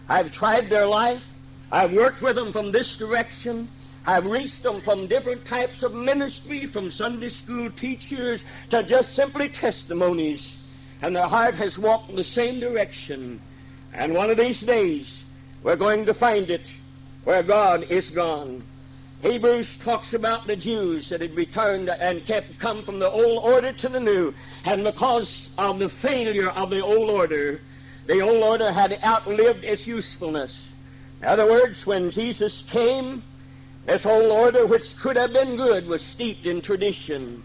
I've 0.07 0.31
tried 0.31 0.69
their 0.69 0.85
life. 0.85 1.23
I've 1.73 1.91
worked 1.91 2.21
with 2.21 2.35
them 2.35 2.51
from 2.51 2.71
this 2.71 2.95
direction. 2.95 3.67
I've 4.05 4.27
reached 4.27 4.61
them 4.61 4.79
from 4.79 5.07
different 5.07 5.43
types 5.43 5.81
of 5.81 5.95
ministry, 5.95 6.67
from 6.67 6.91
Sunday 6.91 7.29
school 7.29 7.71
teachers 7.71 8.45
to 8.69 8.83
just 8.83 9.15
simply 9.15 9.49
testimonies. 9.49 10.57
And 11.01 11.15
their 11.15 11.27
heart 11.27 11.55
has 11.55 11.79
walked 11.79 12.11
in 12.11 12.15
the 12.15 12.23
same 12.23 12.59
direction. 12.59 13.41
And 13.91 14.13
one 14.13 14.29
of 14.29 14.37
these 14.37 14.61
days, 14.61 15.23
we're 15.63 15.75
going 15.75 16.05
to 16.05 16.13
find 16.13 16.51
it 16.51 16.71
where 17.23 17.41
God 17.41 17.85
is 17.89 18.11
gone. 18.11 18.61
Hebrews 19.23 19.77
talks 19.77 20.13
about 20.13 20.45
the 20.45 20.55
Jews 20.55 21.09
that 21.09 21.21
had 21.21 21.33
returned 21.33 21.89
and 21.89 22.23
kept 22.23 22.59
come 22.59 22.83
from 22.83 22.99
the 22.99 23.09
old 23.09 23.43
order 23.43 23.73
to 23.73 23.89
the 23.89 23.99
new. 23.99 24.31
And 24.65 24.83
because 24.83 25.49
of 25.57 25.79
the 25.79 25.89
failure 25.89 26.49
of 26.49 26.69
the 26.69 26.83
old 26.83 27.09
order, 27.09 27.61
the 28.05 28.21
old 28.21 28.43
order 28.43 28.71
had 28.71 28.99
outlived 29.03 29.63
its 29.63 29.87
usefulness. 29.87 30.67
In 31.23 31.29
other 31.29 31.49
words, 31.49 31.87
when 31.87 32.11
Jesus 32.11 32.63
came, 32.63 33.23
this 33.85 34.03
whole 34.03 34.29
order, 34.29 34.65
which 34.65 34.97
could 34.97 35.15
have 35.15 35.31
been 35.31 35.55
good, 35.55 35.87
was 35.87 36.01
steeped 36.01 36.45
in 36.45 36.61
tradition. 36.61 37.41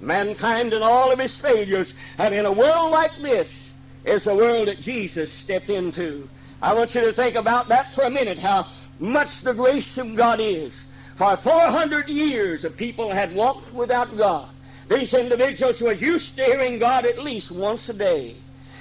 Mankind 0.00 0.74
and 0.74 0.82
all 0.82 1.12
of 1.12 1.20
his 1.20 1.38
failures. 1.38 1.94
And 2.18 2.34
in 2.34 2.44
a 2.44 2.50
world 2.50 2.90
like 2.90 3.16
this 3.22 3.70
is 4.04 4.24
the 4.24 4.34
world 4.34 4.66
that 4.66 4.80
Jesus 4.80 5.32
stepped 5.32 5.70
into. 5.70 6.28
I 6.60 6.74
want 6.74 6.92
you 6.96 7.02
to 7.02 7.12
think 7.12 7.36
about 7.36 7.68
that 7.68 7.94
for 7.94 8.02
a 8.02 8.10
minute, 8.10 8.36
how 8.36 8.66
much 8.98 9.42
the 9.42 9.54
grace 9.54 9.96
of 9.96 10.16
God 10.16 10.40
is. 10.40 10.84
For 11.14 11.36
400 11.36 12.08
years, 12.08 12.62
the 12.62 12.70
people 12.70 13.10
had 13.10 13.32
walked 13.32 13.72
without 13.72 14.16
God. 14.16 14.48
These 14.88 15.14
individuals 15.14 15.80
was 15.80 16.02
used 16.02 16.34
to 16.34 16.42
hearing 16.42 16.80
God 16.80 17.06
at 17.06 17.22
least 17.22 17.52
once 17.52 17.88
a 17.90 17.94
day. 17.94 18.34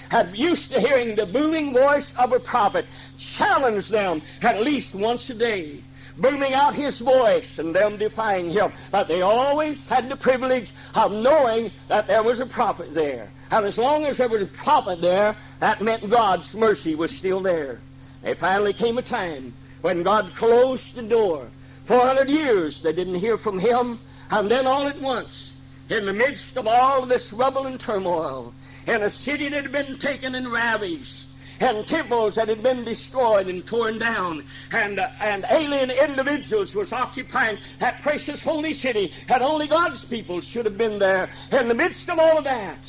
Had 0.09 0.35
used 0.35 0.71
to 0.71 0.79
hearing 0.79 1.15
the 1.15 1.25
booming 1.25 1.73
voice 1.73 2.15
of 2.17 2.33
a 2.33 2.39
prophet 2.39 2.85
challenge 3.17 3.89
them 3.89 4.21
at 4.41 4.61
least 4.61 4.95
once 4.95 5.29
a 5.29 5.35
day 5.35 5.81
booming 6.19 6.53
out 6.53 6.75
his 6.75 6.99
voice 6.99 7.59
and 7.59 7.75
them 7.75 7.97
defying 7.97 8.49
him. 8.49 8.71
But 8.91 9.07
they 9.07 9.21
always 9.21 9.87
had 9.87 10.09
the 10.09 10.15
privilege 10.15 10.73
of 10.95 11.11
knowing 11.11 11.71
that 11.87 12.07
there 12.07 12.23
was 12.23 12.39
a 12.39 12.45
prophet 12.45 12.93
there. 12.93 13.29
And 13.51 13.65
as 13.65 13.77
long 13.77 14.05
as 14.05 14.17
there 14.17 14.29
was 14.29 14.43
a 14.43 14.47
prophet 14.47 15.01
there, 15.01 15.35
that 15.59 15.81
meant 15.81 16.09
God's 16.09 16.55
mercy 16.55 16.95
was 16.95 17.15
still 17.15 17.41
there. 17.41 17.79
It 18.23 18.37
finally 18.37 18.73
came 18.73 18.97
a 18.97 19.01
time 19.01 19.53
when 19.81 20.03
God 20.03 20.33
closed 20.35 20.95
the 20.95 21.03
door. 21.03 21.47
400 21.85 22.29
years 22.29 22.81
they 22.81 22.93
didn't 22.93 23.15
hear 23.15 23.37
from 23.37 23.57
him. 23.57 23.99
And 24.31 24.51
then 24.51 24.67
all 24.67 24.87
at 24.87 24.99
once, 25.01 25.53
in 25.89 26.05
the 26.05 26.13
midst 26.13 26.55
of 26.57 26.67
all 26.67 27.05
this 27.05 27.33
rubble 27.33 27.65
and 27.65 27.79
turmoil, 27.79 28.53
in 28.89 29.03
a 29.03 29.09
city 29.09 29.49
that 29.49 29.63
had 29.63 29.71
been 29.71 29.97
taken 29.99 30.35
and 30.35 30.51
ravaged, 30.51 31.25
and 31.59 31.85
temples 31.87 32.35
that 32.35 32.47
had 32.47 32.63
been 32.63 32.83
destroyed 32.83 33.47
and 33.47 33.65
torn 33.65 33.99
down, 33.99 34.43
and, 34.71 34.99
uh, 34.99 35.09
and 35.21 35.45
alien 35.51 35.91
individuals 35.91 36.75
was 36.75 36.91
occupying 36.91 37.57
that 37.79 38.01
precious 38.01 38.41
holy 38.41 38.73
city, 38.73 39.13
and 39.29 39.43
only 39.43 39.67
God's 39.67 40.03
people 40.03 40.41
should 40.41 40.65
have 40.65 40.77
been 40.77 40.97
there 40.97 41.29
in 41.51 41.67
the 41.67 41.75
midst 41.75 42.09
of 42.09 42.17
all 42.17 42.39
of 42.39 42.43
that. 42.45 42.79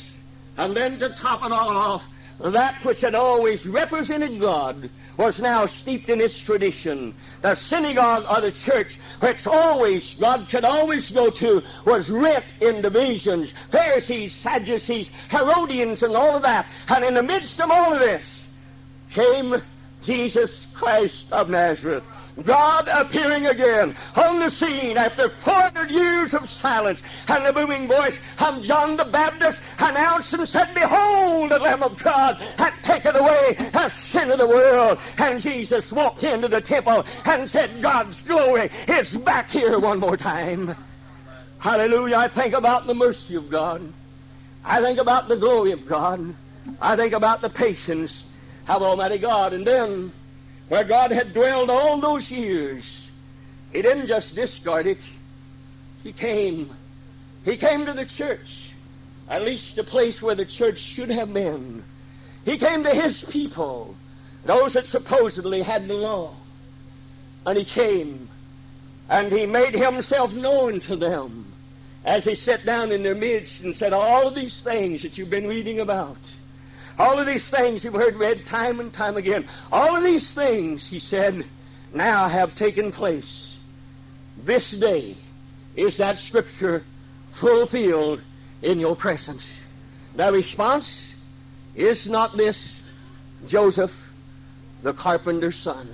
And 0.57 0.75
then 0.75 0.99
to 0.99 1.09
top 1.09 1.45
it 1.45 1.51
all 1.51 1.69
off, 1.69 2.05
that 2.49 2.83
which 2.83 3.01
had 3.01 3.15
always 3.15 3.67
represented 3.67 4.39
God 4.39 4.89
was 5.17 5.39
now 5.39 5.65
steeped 5.65 6.09
in 6.09 6.19
its 6.19 6.39
tradition. 6.39 7.13
The 7.41 7.53
synagogue 7.55 8.25
or 8.29 8.41
the 8.41 8.51
church, 8.51 8.97
which 9.19 9.45
always 9.45 10.15
God 10.15 10.49
could 10.49 10.65
always 10.65 11.11
go 11.11 11.29
to, 11.29 11.61
was 11.85 12.09
rent 12.09 12.45
in 12.61 12.81
divisions. 12.81 13.53
Pharisees, 13.69 14.33
Sadducees, 14.33 15.11
Herodians, 15.29 16.03
and 16.03 16.15
all 16.15 16.35
of 16.35 16.41
that. 16.41 16.65
And 16.87 17.05
in 17.05 17.13
the 17.13 17.23
midst 17.23 17.61
of 17.61 17.69
all 17.69 17.93
of 17.93 17.99
this 17.99 18.47
came 19.11 19.55
Jesus 20.01 20.67
Christ 20.73 21.31
of 21.31 21.49
Nazareth. 21.49 22.07
God 22.43 22.87
appearing 22.87 23.47
again 23.47 23.95
on 24.15 24.39
the 24.39 24.49
scene 24.49 24.97
after 24.97 25.29
400 25.29 25.91
years 25.91 26.33
of 26.33 26.47
silence, 26.47 27.03
and 27.27 27.45
the 27.45 27.53
booming 27.53 27.87
voice 27.87 28.19
of 28.39 28.63
John 28.63 28.97
the 28.97 29.05
Baptist 29.05 29.61
announced 29.79 30.33
and 30.33 30.47
said, 30.47 30.73
Behold 30.73 31.51
the 31.51 31.59
Lamb 31.59 31.83
of 31.83 32.01
God 32.01 32.37
that 32.57 32.81
taketh 32.81 33.15
away 33.15 33.55
the 33.71 33.89
sin 33.89 34.31
of 34.31 34.39
the 34.39 34.47
world. 34.47 34.99
And 35.17 35.41
Jesus 35.41 35.91
walked 35.91 36.23
into 36.23 36.47
the 36.47 36.61
temple 36.61 37.05
and 37.25 37.49
said, 37.49 37.81
God's 37.81 38.21
glory 38.21 38.69
is 38.87 39.15
back 39.17 39.49
here 39.49 39.79
one 39.79 39.99
more 39.99 40.17
time. 40.17 40.75
Hallelujah. 41.59 42.17
I 42.17 42.27
think 42.27 42.53
about 42.55 42.87
the 42.87 42.95
mercy 42.95 43.35
of 43.35 43.49
God. 43.49 43.81
I 44.65 44.81
think 44.81 44.99
about 44.99 45.27
the 45.27 45.35
glory 45.35 45.71
of 45.71 45.85
God. 45.87 46.33
I 46.81 46.95
think 46.95 47.13
about 47.13 47.41
the 47.41 47.49
patience 47.49 48.23
of 48.67 48.81
Almighty 48.81 49.17
God. 49.17 49.53
And 49.53 49.65
then 49.65 50.11
where 50.71 50.85
God 50.85 51.11
had 51.11 51.33
dwelled 51.33 51.69
all 51.69 51.97
those 51.97 52.31
years, 52.31 53.05
He 53.73 53.81
didn't 53.81 54.07
just 54.07 54.35
discard 54.35 54.87
it. 54.87 55.05
He 56.01 56.13
came. 56.13 56.69
He 57.43 57.57
came 57.57 57.85
to 57.85 57.91
the 57.91 58.05
church, 58.05 58.71
at 59.27 59.41
least 59.41 59.75
the 59.75 59.83
place 59.83 60.21
where 60.21 60.33
the 60.33 60.45
church 60.45 60.79
should 60.79 61.09
have 61.09 61.33
been. 61.33 61.83
He 62.45 62.55
came 62.55 62.85
to 62.85 62.89
His 62.89 63.25
people, 63.25 63.93
those 64.45 64.71
that 64.71 64.87
supposedly 64.87 65.61
had 65.61 65.89
the 65.89 65.95
law. 65.95 66.33
And 67.45 67.57
He 67.57 67.65
came, 67.65 68.29
and 69.09 69.29
He 69.29 69.45
made 69.45 69.73
Himself 69.73 70.33
known 70.33 70.79
to 70.81 70.95
them 70.95 71.51
as 72.05 72.23
He 72.23 72.33
sat 72.33 72.65
down 72.65 72.93
in 72.93 73.03
their 73.03 73.13
midst 73.13 73.61
and 73.61 73.75
said, 73.75 73.91
All 73.91 74.25
of 74.25 74.35
these 74.35 74.61
things 74.61 75.01
that 75.01 75.17
you've 75.17 75.29
been 75.29 75.47
reading 75.47 75.81
about. 75.81 76.15
All 76.99 77.19
of 77.19 77.25
these 77.25 77.49
things 77.49 77.83
you've 77.83 77.93
heard 77.93 78.15
read 78.15 78.45
time 78.45 78.79
and 78.79 78.91
time 78.91 79.17
again. 79.17 79.47
All 79.71 79.95
of 79.95 80.03
these 80.03 80.33
things, 80.33 80.87
he 80.87 80.99
said, 80.99 81.45
now 81.93 82.27
have 82.27 82.55
taken 82.55 82.91
place. 82.91 83.57
This 84.43 84.71
day 84.71 85.15
is 85.75 85.97
that 85.97 86.17
scripture 86.17 86.83
fulfilled 87.31 88.21
in 88.61 88.79
your 88.79 88.95
presence. 88.95 89.63
The 90.15 90.31
response 90.31 91.13
is 91.75 92.07
not 92.07 92.37
this 92.37 92.79
Joseph, 93.47 94.11
the 94.83 94.93
carpenter's 94.93 95.55
son. 95.55 95.89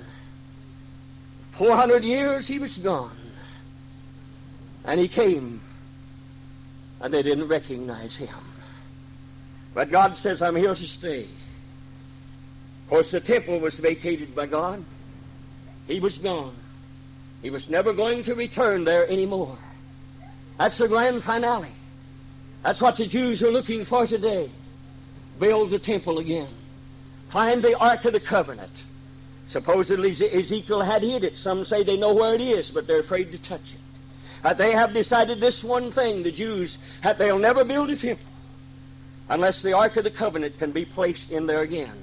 400 1.51 2.03
years 2.03 2.47
he 2.47 2.59
was 2.59 2.77
gone. 2.77 3.15
And 4.85 4.99
he 4.99 5.07
came, 5.07 5.61
and 7.01 7.13
they 7.13 7.23
didn't 7.23 7.47
recognize 7.47 8.15
him. 8.15 8.46
But 9.77 9.91
God 9.91 10.17
says, 10.17 10.41
I'm 10.41 10.55
here 10.55 10.73
to 10.73 10.87
stay. 10.87 11.25
Of 11.25 12.89
course, 12.89 13.11
the 13.11 13.19
temple 13.19 13.59
was 13.59 13.77
vacated 13.77 14.33
by 14.33 14.47
God. 14.47 14.83
He 15.85 15.99
was 15.99 16.17
gone. 16.17 16.55
He 17.43 17.51
was 17.51 17.69
never 17.69 17.93
going 17.93 18.23
to 18.23 18.33
return 18.33 18.85
there 18.85 19.07
anymore. 19.07 19.55
That's 20.57 20.79
the 20.79 20.87
grand 20.87 21.23
finale. 21.23 21.69
That's 22.63 22.81
what 22.81 22.97
the 22.97 23.05
Jews 23.05 23.43
are 23.43 23.51
looking 23.51 23.85
for 23.85 24.07
today. 24.07 24.49
Build 25.39 25.69
the 25.69 25.77
temple 25.77 26.17
again. 26.17 26.49
Find 27.29 27.61
the 27.61 27.77
Ark 27.77 28.03
of 28.05 28.13
the 28.13 28.19
Covenant. 28.19 28.83
Supposedly 29.47 30.09
Ezekiel 30.09 30.81
had 30.81 31.03
hid 31.03 31.23
it. 31.23 31.37
Some 31.37 31.63
say 31.63 31.83
they 31.83 31.97
know 31.97 32.15
where 32.15 32.33
it 32.33 32.41
is, 32.41 32.71
but 32.71 32.87
they're 32.87 33.01
afraid 33.01 33.31
to 33.31 33.37
touch 33.37 33.75
it. 33.75 34.57
They 34.57 34.71
have 34.71 34.91
decided 34.91 35.39
this 35.39 35.63
one 35.63 35.91
thing, 35.91 36.23
the 36.23 36.31
Jews, 36.31 36.79
that 37.03 37.19
they'll 37.19 37.37
never 37.37 37.63
build 37.63 37.91
a 37.91 37.95
temple 37.95 38.25
unless 39.29 39.61
the 39.61 39.73
Ark 39.73 39.97
of 39.97 40.03
the 40.03 40.11
Covenant 40.11 40.57
can 40.57 40.71
be 40.71 40.85
placed 40.85 41.31
in 41.31 41.45
there 41.45 41.61
again. 41.61 41.93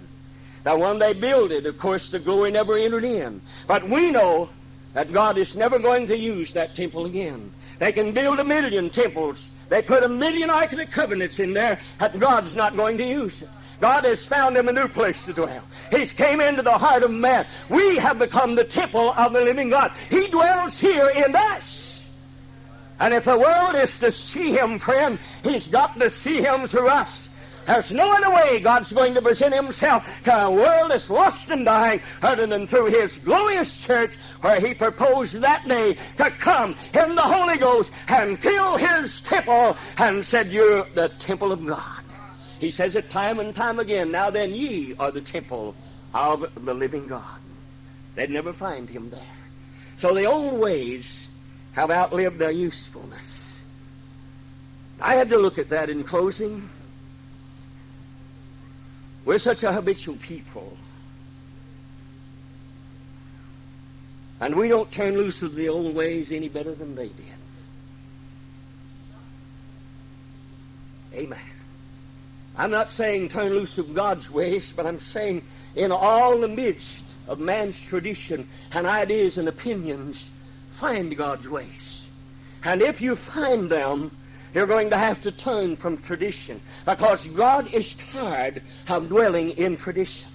Now, 0.64 0.78
when 0.78 0.98
they 0.98 1.12
build 1.12 1.52
it, 1.52 1.66
of 1.66 1.78
course, 1.78 2.10
the 2.10 2.18
glory 2.18 2.50
never 2.50 2.76
entered 2.76 3.04
in. 3.04 3.40
But 3.66 3.88
we 3.88 4.10
know 4.10 4.48
that 4.94 5.12
God 5.12 5.36
is 5.36 5.56
never 5.56 5.78
going 5.78 6.06
to 6.06 6.16
use 6.16 6.52
that 6.54 6.74
temple 6.74 7.06
again. 7.06 7.52
They 7.78 7.92
can 7.92 8.12
build 8.12 8.40
a 8.40 8.44
million 8.44 8.88
temples. 8.88 9.50
They 9.68 9.82
put 9.82 10.04
a 10.04 10.08
million 10.08 10.48
Ark 10.50 10.72
of 10.72 10.78
the 10.78 10.86
Covenants 10.86 11.38
in 11.38 11.52
there, 11.52 11.80
and 12.00 12.20
God's 12.20 12.56
not 12.56 12.76
going 12.76 12.96
to 12.98 13.04
use 13.04 13.42
it. 13.42 13.48
God 13.80 14.04
has 14.04 14.24
found 14.24 14.56
him 14.56 14.68
a 14.68 14.72
new 14.72 14.88
place 14.88 15.24
to 15.26 15.32
dwell. 15.32 15.62
He's 15.90 16.12
came 16.12 16.40
into 16.40 16.62
the 16.62 16.78
heart 16.78 17.02
of 17.02 17.10
man. 17.10 17.46
We 17.68 17.96
have 17.96 18.18
become 18.18 18.54
the 18.54 18.64
temple 18.64 19.12
of 19.12 19.32
the 19.32 19.42
living 19.42 19.68
God. 19.68 19.92
He 20.08 20.28
dwells 20.28 20.78
here 20.78 21.10
in 21.10 21.34
us. 21.36 21.83
And 23.00 23.12
if 23.12 23.24
the 23.24 23.38
world 23.38 23.74
is 23.74 23.98
to 23.98 24.12
see 24.12 24.52
him, 24.52 24.78
friend, 24.78 25.18
he's 25.42 25.68
got 25.68 25.98
to 25.98 26.08
see 26.10 26.40
him 26.40 26.66
through 26.66 26.88
us. 26.88 27.28
There's 27.66 27.92
no 27.92 28.12
other 28.12 28.30
way 28.30 28.60
God's 28.60 28.92
going 28.92 29.14
to 29.14 29.22
present 29.22 29.54
himself 29.54 30.06
to 30.24 30.44
a 30.44 30.50
world 30.50 30.90
that's 30.90 31.08
lost 31.08 31.48
and 31.50 31.64
dying 31.64 32.02
other 32.22 32.46
than 32.46 32.66
through 32.66 32.86
his 32.86 33.18
glorious 33.18 33.84
church 33.84 34.16
where 34.42 34.60
he 34.60 34.74
proposed 34.74 35.40
that 35.40 35.66
day 35.66 35.96
to 36.16 36.30
come 36.30 36.76
in 36.92 37.14
the 37.14 37.22
Holy 37.22 37.56
Ghost 37.56 37.90
and 38.08 38.38
fill 38.38 38.76
his 38.76 39.20
temple 39.22 39.76
and 39.98 40.24
said, 40.24 40.52
You're 40.52 40.84
the 40.94 41.08
temple 41.18 41.52
of 41.52 41.66
God. 41.66 42.04
He 42.58 42.70
says 42.70 42.94
it 42.94 43.10
time 43.10 43.40
and 43.40 43.54
time 43.54 43.78
again. 43.78 44.10
Now 44.10 44.30
then, 44.30 44.54
ye 44.54 44.94
are 44.98 45.10
the 45.10 45.20
temple 45.20 45.74
of 46.12 46.64
the 46.64 46.74
living 46.74 47.06
God. 47.06 47.40
They'd 48.14 48.30
never 48.30 48.52
find 48.52 48.88
him 48.88 49.10
there. 49.10 49.20
So 49.96 50.14
the 50.14 50.24
old 50.24 50.60
ways 50.60 51.26
have 51.74 51.90
outlived 51.90 52.38
their 52.38 52.50
usefulness. 52.50 53.60
I 55.00 55.14
had 55.14 55.28
to 55.30 55.38
look 55.38 55.58
at 55.58 55.68
that 55.70 55.90
in 55.90 56.04
closing. 56.04 56.68
We're 59.24 59.38
such 59.38 59.62
a 59.62 59.72
habitual 59.72 60.16
people. 60.16 60.76
And 64.40 64.54
we 64.54 64.68
don't 64.68 64.90
turn 64.92 65.16
loose 65.16 65.42
of 65.42 65.54
the 65.54 65.68
old 65.68 65.94
ways 65.94 66.30
any 66.30 66.48
better 66.48 66.74
than 66.74 66.94
they 66.94 67.08
did. 67.08 67.24
Amen. 71.14 71.38
I'm 72.56 72.70
not 72.70 72.92
saying 72.92 73.28
turn 73.28 73.52
loose 73.52 73.78
of 73.78 73.94
God's 73.94 74.30
ways, 74.30 74.72
but 74.74 74.86
I'm 74.86 75.00
saying 75.00 75.42
in 75.74 75.90
all 75.90 76.38
the 76.38 76.48
midst 76.48 77.04
of 77.26 77.40
man's 77.40 77.82
tradition 77.82 78.48
and 78.72 78.86
ideas 78.86 79.38
and 79.38 79.48
opinions, 79.48 80.28
find 80.74 81.16
God's 81.16 81.48
ways. 81.48 82.02
And 82.64 82.82
if 82.82 83.00
you 83.00 83.16
find 83.16 83.70
them, 83.70 84.10
you're 84.54 84.66
going 84.66 84.90
to 84.90 84.96
have 84.96 85.20
to 85.22 85.32
turn 85.32 85.74
from 85.76 85.96
tradition 85.98 86.60
because 86.86 87.26
God 87.28 87.72
is 87.72 87.94
tired 88.12 88.62
of 88.88 89.08
dwelling 89.08 89.50
in 89.50 89.76
tradition. 89.76 90.28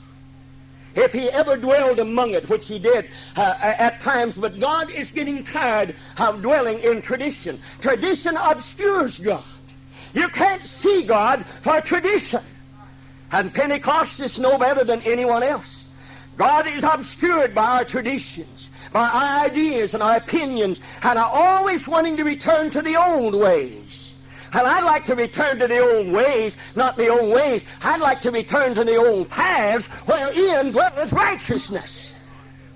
If 0.95 1.13
he 1.13 1.30
ever 1.30 1.56
dwelled 1.56 1.99
among 1.99 2.32
it, 2.32 2.49
which 2.49 2.67
he 2.67 2.80
did 2.80 3.08
uh, 3.36 3.56
at 3.62 3.99
times, 3.99 4.38
but 4.38 4.60
God 4.60 4.89
is 4.89 5.12
getting 5.12 5.43
tired 5.43 5.95
of 6.17 6.41
dwelling 6.41 6.80
in 6.80 7.02
tradition. 7.02 7.60
Tradition 7.80 8.36
obscures 8.36 9.19
God. 9.19 9.43
You 10.13 10.28
can't 10.30 10.63
see 10.63 11.04
God 11.04 11.45
for 11.62 11.80
tradition. 11.80 12.41
And 13.32 13.54
Pentecost 13.54 14.19
is 14.19 14.39
no 14.39 14.58
better 14.58 14.84
than 14.84 15.02
anyone 15.04 15.43
else. 15.43 15.88
God 16.38 16.67
is 16.67 16.84
obscured 16.84 17.54
by 17.54 17.78
our 17.78 17.86
traditions, 17.86 18.59
our 18.93 19.45
ideas 19.45 19.93
and 19.93 20.04
our 20.04 20.17
opinions, 20.17 20.82
and 21.04 21.19
are 21.19 21.30
always 21.32 21.88
wanting 21.88 22.17
to 22.17 22.23
return 22.23 22.69
to 22.71 22.82
the 22.82 22.95
old 22.95 23.36
ways. 23.36 24.15
And 24.54 24.65
I'd 24.65 24.84
like 24.84 25.06
to 25.06 25.15
return 25.15 25.60
to 25.60 25.67
the 25.67 25.80
old 25.80 26.08
ways, 26.12 26.58
not 26.75 26.97
the 26.97 27.08
old 27.10 27.34
ways. 27.34 27.63
I'd 27.84 28.02
like 28.02 28.21
to 28.21 28.32
return 28.32 28.73
to 28.75 28.84
the 28.84 28.95
old 28.95 29.30
paths 29.30 29.88
wherein 30.08 30.71
dwelleth 30.71 31.13
righteousness. 31.13 32.15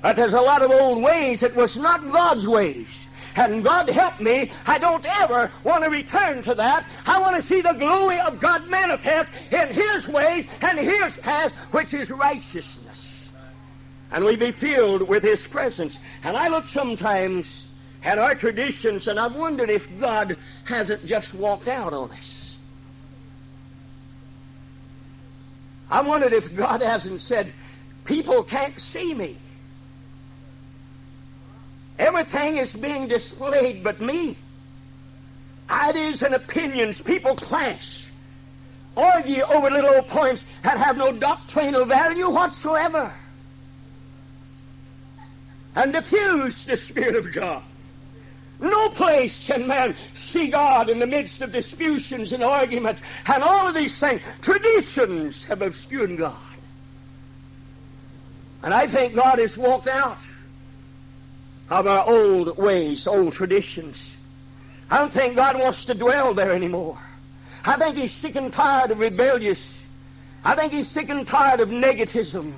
But 0.02 0.16
there's 0.16 0.34
a 0.34 0.42
lot 0.42 0.62
of 0.62 0.70
old 0.70 1.02
ways 1.02 1.40
that 1.40 1.56
was 1.56 1.78
not 1.78 2.12
God's 2.12 2.48
ways. 2.48 3.08
And 3.36 3.64
God 3.64 3.90
help 3.90 4.20
me, 4.20 4.52
I 4.68 4.78
don't 4.78 5.06
ever 5.22 5.50
want 5.64 5.84
to 5.84 5.90
return 5.90 6.44
to 6.44 6.54
that. 6.56 6.88
I 7.08 7.20
want 7.20 7.36
to 7.36 7.42
see 7.42 7.62
the 7.62 7.74
glory 7.74 8.20
of 8.20 8.40
God 8.40 8.70
manifest 8.70 9.52
in 9.52 9.70
His 9.70 10.08
ways 10.08 10.48
and 10.62 10.78
His 10.78 11.18
path, 11.18 11.52
which 11.72 11.96
is 11.96 12.12
righteousness. 12.12 12.93
And 14.14 14.24
we 14.24 14.36
be 14.36 14.52
filled 14.52 15.02
with 15.02 15.24
His 15.24 15.46
presence. 15.48 16.00
And 16.24 16.38
I 16.38 16.48
look 16.48 16.68
sometimes 16.68 17.66
at 18.04 18.20
our 18.20 18.36
traditions 18.36 19.08
and 19.08 19.20
I've 19.20 19.36
wondered 19.36 19.70
if 19.70 20.00
God 20.00 20.38
hasn't 20.66 21.06
just 21.06 21.34
walked 21.34 21.68
out 21.68 21.94
on 21.94 22.12
us. 22.12 22.56
I 25.90 26.02
wondered 26.02 26.34
if 26.34 26.56
God 26.56 26.82
hasn't 26.82 27.22
said, 27.22 27.52
people 28.06 28.44
can't 28.44 28.80
see 28.80 29.14
me. 29.14 29.36
Everything 32.00 32.58
is 32.58 32.76
being 32.76 33.08
displayed 33.08 33.84
but 33.84 34.02
me. 34.02 34.36
Ideas 35.70 36.24
and 36.24 36.36
opinions, 36.36 37.00
people 37.00 37.36
clash, 37.36 38.08
argue 38.98 39.44
over 39.44 39.70
little 39.70 39.96
old 39.96 40.08
points 40.08 40.46
that 40.64 40.78
have 40.78 40.98
no 40.98 41.12
doctrinal 41.12 41.86
value 41.86 42.30
whatsoever, 42.30 43.14
and 45.76 45.94
diffuse 45.94 46.66
the 46.66 46.78
Spirit 46.78 47.16
of 47.16 47.34
God. 47.34 47.64
No 48.60 48.90
place 48.90 49.46
can 49.46 49.68
man 49.68 49.96
see 50.14 50.48
God 50.48 50.90
in 50.90 51.00
the 51.00 51.08
midst 51.08 51.42
of 51.42 51.52
disputations 51.52 52.32
and 52.32 52.44
arguments 52.44 53.02
and 53.32 53.44
all 53.44 53.68
of 53.68 53.76
these 53.76 54.00
things. 54.00 54.22
Traditions 54.42 55.44
have 55.44 55.62
obscured 55.62 56.18
God. 56.18 56.38
And 58.64 58.74
I 58.74 58.88
think 58.88 59.16
God 59.16 59.40
has 59.40 59.58
walked 59.58 59.88
out 59.88 60.20
of 61.70 61.88
our 61.88 62.08
old 62.08 62.58
ways, 62.58 63.08
old 63.08 63.34
traditions. 63.34 64.16
I 64.90 65.00
don't 65.00 65.12
think 65.12 65.36
God 65.36 65.60
wants 65.60 65.84
to 65.86 65.94
dwell 65.94 66.34
there 66.34 66.52
anymore. 66.52 66.98
I 67.66 67.76
think 67.78 67.98
He's 67.98 68.12
sick 68.12 68.36
and 68.36 68.54
tired 68.54 68.92
of 68.92 69.00
rebellious. 69.00 69.84
I 70.46 70.56
think 70.56 70.72
He's 70.72 70.88
sick 70.88 71.10
and 71.10 71.28
tired 71.28 71.60
of 71.60 71.70
negativism. 71.70 72.54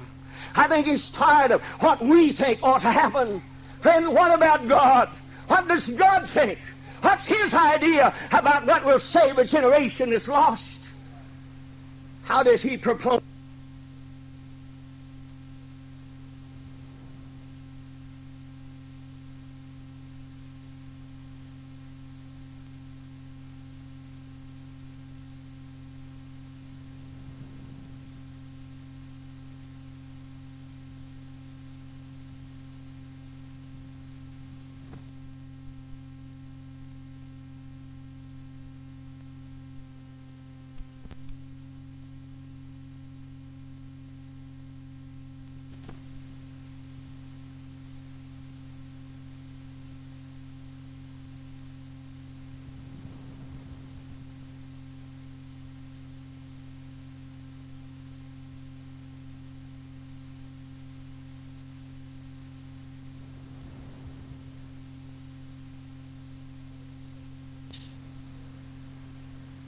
I 0.56 0.68
think 0.68 0.88
He's 0.88 1.10
tired 1.10 1.52
of 1.52 1.62
what 1.82 2.02
we 2.04 2.32
think 2.32 2.60
ought 2.64 2.82
to 2.82 2.92
happen. 2.92 3.42
Friend, 3.82 4.08
what 4.10 4.34
about 4.34 4.68
God? 4.68 5.10
What 5.48 5.68
does 5.68 5.90
God 5.90 6.28
think? 6.28 6.60
What's 7.02 7.28
His 7.28 7.54
idea 7.54 8.14
about 8.32 8.66
what 8.66 8.84
will 8.84 9.00
save 9.00 9.38
a 9.38 9.46
generation 9.46 10.10
that's 10.10 10.28
lost? 10.28 10.82
How 12.24 12.42
does 12.42 12.62
He 12.62 12.78
propose? 12.78 13.22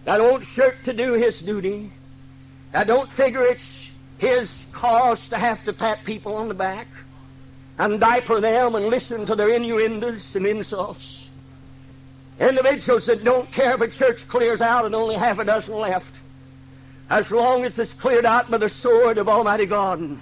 That 0.08 0.22
old 0.22 0.46
shirt 0.46 0.86
to 0.86 0.94
do 0.94 1.16
his 1.16 1.42
duty. 1.42 1.92
I 2.74 2.86
don't 2.86 3.12
figure 3.12 3.42
it's 3.42 3.86
his 4.20 4.66
cause 4.72 5.28
to 5.28 5.38
have 5.38 5.66
to 5.66 5.74
pat 5.74 6.06
people 6.06 6.34
on 6.34 6.48
the 6.48 6.54
back 6.54 6.88
and 7.78 8.00
diaper 8.00 8.40
them 8.40 8.76
and 8.76 8.86
listen 8.86 9.26
to 9.26 9.36
their 9.36 9.50
innuendos 9.50 10.34
and 10.38 10.48
insults. 10.48 11.28
Individuals 12.40 13.06
that 13.08 13.26
don't 13.26 13.52
care 13.52 13.74
if 13.74 13.82
a 13.82 13.90
church 13.90 14.26
clears 14.30 14.62
out 14.62 14.86
and 14.86 14.96
only 14.96 15.16
half 15.16 15.40
a 15.40 15.44
dozen 15.44 15.76
left. 15.76 16.14
As 17.10 17.30
long 17.34 17.66
as 17.66 17.78
it's 17.78 17.94
cleared 17.94 18.26
out 18.26 18.50
by 18.50 18.60
the 18.60 18.70
sword 18.70 19.18
of 19.18 19.28
Almighty 19.28 19.66
God. 19.66 20.18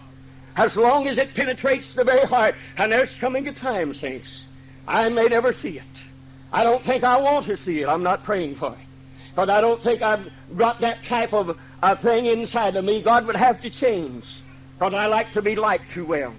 As 0.58 0.76
long 0.76 1.08
as 1.08 1.20
it 1.20 1.36
penetrates 1.36 1.94
the 1.94 2.04
very 2.04 2.26
heart. 2.26 2.56
And 2.80 2.92
there's 2.92 3.20
coming 3.20 3.48
a 3.50 3.54
time, 3.54 3.94
saints, 3.94 4.46
I 4.88 5.10
may 5.10 5.28
never 5.28 5.52
see 5.52 5.78
it. 5.78 5.84
I 6.52 6.64
don't 6.64 6.82
think 6.82 7.04
I 7.04 7.18
want 7.18 7.46
to 7.46 7.56
see 7.56 7.82
it. 7.82 7.88
I'm 7.88 8.02
not 8.02 8.24
praying 8.24 8.56
for 8.56 8.72
it. 8.72 8.80
Because 9.36 9.50
I 9.50 9.60
don't 9.60 9.84
think 9.84 10.02
I've 10.02 10.32
got 10.56 10.80
that 10.80 11.04
type 11.04 11.34
of 11.34 11.60
a 11.84 11.96
thing 11.96 12.26
inside 12.26 12.78
of 12.78 12.86
me. 12.86 13.02
God 13.02 13.28
would 13.28 13.36
have 13.36 13.62
to 13.64 13.70
change. 13.70 14.24
Because 14.80 14.94
I 14.94 15.08
like 15.08 15.34
to 15.34 15.42
be 15.42 15.58
liked 15.58 15.92
too 15.92 16.06
well. 16.06 16.34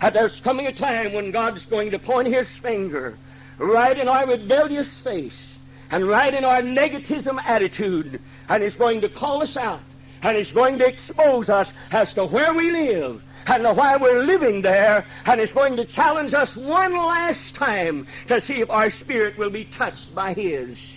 And 0.00 0.12
there's 0.12 0.40
coming 0.40 0.66
a 0.66 0.72
time 0.72 1.12
when 1.12 1.30
God's 1.30 1.64
going 1.66 1.92
to 1.92 2.00
point 2.00 2.26
his 2.26 2.50
finger 2.50 3.16
right 3.58 3.96
in 3.96 4.08
our 4.08 4.26
rebellious 4.26 4.98
face 4.98 5.54
and 5.92 6.08
right 6.08 6.34
in 6.34 6.44
our 6.44 6.62
negativism 6.62 7.40
attitude. 7.44 8.20
And 8.48 8.62
he's 8.64 8.74
going 8.74 9.00
to 9.02 9.08
call 9.08 9.40
us 9.40 9.56
out. 9.56 9.80
And 10.22 10.36
he's 10.36 10.50
going 10.50 10.80
to 10.80 10.86
expose 10.86 11.48
us 11.48 11.72
as 11.92 12.12
to 12.14 12.26
where 12.26 12.52
we 12.52 12.72
live 12.72 13.22
and 13.46 13.64
why 13.76 13.96
we're 13.96 14.22
living 14.22 14.62
there, 14.62 15.04
and 15.26 15.40
it's 15.40 15.52
going 15.52 15.76
to 15.76 15.84
challenge 15.84 16.32
us 16.32 16.56
one 16.56 16.96
last 16.96 17.54
time 17.54 18.06
to 18.28 18.40
see 18.40 18.60
if 18.60 18.70
our 18.70 18.88
spirit 18.88 19.36
will 19.36 19.50
be 19.50 19.64
touched 19.64 20.14
by 20.14 20.32
His. 20.32 20.96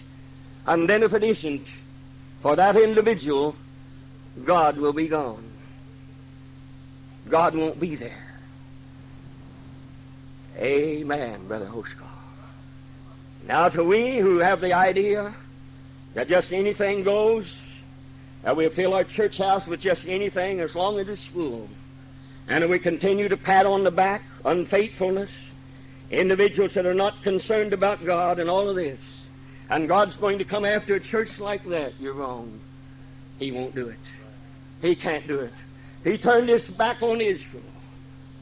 And 0.68 0.90
then 0.90 1.04
if 1.04 1.14
it 1.14 1.24
isn't, 1.24 1.72
for 2.42 2.56
that 2.56 2.76
individual, 2.76 3.56
God 4.44 4.78
will 4.78 4.94
be 4.94 5.08
gone. 5.08 5.44
God 7.30 7.56
won't 7.56 7.80
be 7.80 7.96
there. 7.96 8.26
Amen, 10.58 11.48
Brother 11.48 11.66
Hoskell. 11.66 12.08
Now 13.48 13.70
to 13.70 13.84
we 13.84 14.18
who 14.18 14.40
have 14.40 14.62
the 14.62 14.74
idea 14.74 15.34
that 16.14 16.28
just 16.28 16.54
anything 16.54 17.04
goes, 17.04 17.62
that 18.44 18.56
we'll 18.56 18.70
fill 18.70 18.94
our 18.94 19.04
church 19.04 19.38
house 19.38 19.68
with 19.68 19.82
just 19.82 20.08
anything 20.08 20.62
as 20.62 20.76
long 20.76 21.00
as 21.00 21.10
it's 21.10 21.26
full, 21.26 21.68
and 22.48 22.64
that 22.64 22.70
we 22.70 22.80
continue 22.80 23.28
to 23.28 23.38
pat 23.38 23.66
on 23.66 23.84
the 23.84 23.92
back 23.92 24.24
unfaithfulness, 24.46 25.32
individuals 26.12 26.74
that 26.76 26.86
are 26.86 26.94
not 26.94 27.22
concerned 27.22 27.74
about 27.74 28.06
God 28.06 28.40
and 28.40 28.50
all 28.50 28.70
of 28.70 28.76
this, 28.76 29.15
and 29.70 29.88
God's 29.88 30.18
going 30.18 30.38
to 30.38 30.44
come 30.44 30.66
after 30.66 30.96
a 30.96 31.00
church 31.00 31.40
like 31.40 31.64
that, 31.66 31.94
you're 32.00 32.14
wrong. 32.14 32.60
He 33.40 33.52
won't 33.52 33.76
do 33.76 33.90
it. 33.90 34.00
He 34.82 34.96
can't 34.96 35.26
do 35.28 35.40
it. 35.40 35.54
He 36.04 36.18
turned 36.18 36.50
his 36.50 36.70
back 36.70 37.02
on 37.02 37.20
Israel 37.20 37.64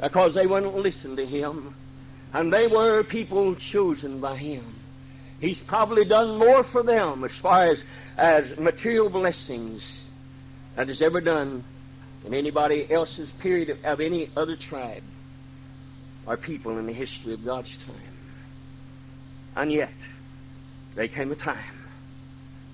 because 0.01 0.33
they 0.33 0.45
wouldn't 0.45 0.75
listen 0.75 1.15
to 1.15 1.25
him. 1.25 1.73
And 2.33 2.51
they 2.51 2.67
were 2.67 3.03
people 3.03 3.55
chosen 3.55 4.19
by 4.19 4.35
him. 4.35 4.65
He's 5.39 5.61
probably 5.61 6.05
done 6.05 6.37
more 6.37 6.63
for 6.63 6.83
them 6.83 7.23
as 7.23 7.37
far 7.37 7.63
as, 7.63 7.83
as 8.17 8.57
material 8.57 9.09
blessings 9.09 10.09
than 10.75 10.87
has 10.87 11.01
ever 11.01 11.21
done 11.21 11.63
in 12.25 12.33
anybody 12.33 12.89
else's 12.91 13.31
period 13.31 13.69
of, 13.69 13.85
of 13.85 14.01
any 14.01 14.29
other 14.35 14.55
tribe 14.55 15.03
or 16.25 16.37
people 16.37 16.77
in 16.77 16.85
the 16.85 16.93
history 16.93 17.33
of 17.33 17.45
God's 17.45 17.77
time. 17.77 17.95
And 19.55 19.71
yet, 19.71 19.91
there 20.95 21.07
came 21.07 21.31
a 21.31 21.35
time 21.35 21.57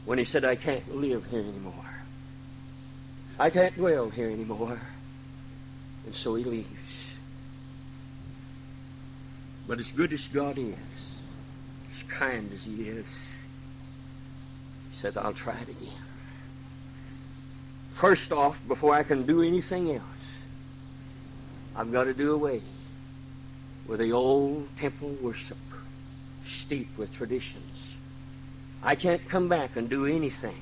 when 0.05 0.17
he 0.17 0.25
said, 0.25 0.43
I 0.43 0.55
can't 0.55 0.95
live 0.95 1.25
here 1.25 1.39
anymore. 1.39 1.73
I 3.39 3.49
can't 3.49 3.75
dwell 3.75 4.09
here 4.09 4.29
anymore. 4.29 4.79
And 6.05 6.13
so 6.13 6.35
he 6.35 6.43
leaves. 6.43 7.11
But 9.67 9.79
as 9.79 9.91
good 9.91 10.11
as 10.11 10.27
God 10.27 10.57
is, 10.57 10.75
as 11.95 12.03
kind 12.09 12.51
as 12.51 12.63
he 12.63 12.89
is, 12.89 13.05
he 14.91 14.97
says, 14.97 15.15
I'll 15.15 15.33
try 15.33 15.55
it 15.55 15.69
again. 15.69 15.93
First 17.93 18.31
off, 18.31 18.59
before 18.67 18.93
I 18.95 19.03
can 19.03 19.25
do 19.25 19.43
anything 19.43 19.91
else, 19.91 20.03
I've 21.75 21.91
got 21.91 22.05
to 22.05 22.13
do 22.13 22.33
away 22.33 22.61
with 23.87 23.99
the 23.99 24.11
old 24.11 24.67
temple 24.77 25.15
worship 25.21 25.57
steeped 26.47 26.97
with 26.97 27.13
traditions. 27.13 27.78
I 28.81 28.95
can't 28.95 29.27
come 29.27 29.49
back 29.49 29.75
and 29.75 29.89
do 29.89 30.05
anything 30.05 30.59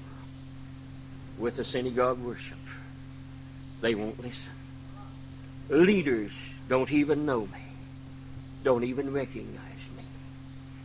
with 1.38 1.57
the 1.57 1.63
synagogue 1.63 2.20
worship. 2.20 2.57
They 3.82 3.93
won't 3.93 4.20
listen. 4.20 4.51
Leaders 5.70 6.32
don't 6.68 6.91
even 6.91 7.26
know 7.26 7.41
me, 7.41 7.59
don't 8.63 8.84
even 8.84 9.13
recognize 9.13 9.88
me. 9.95 10.03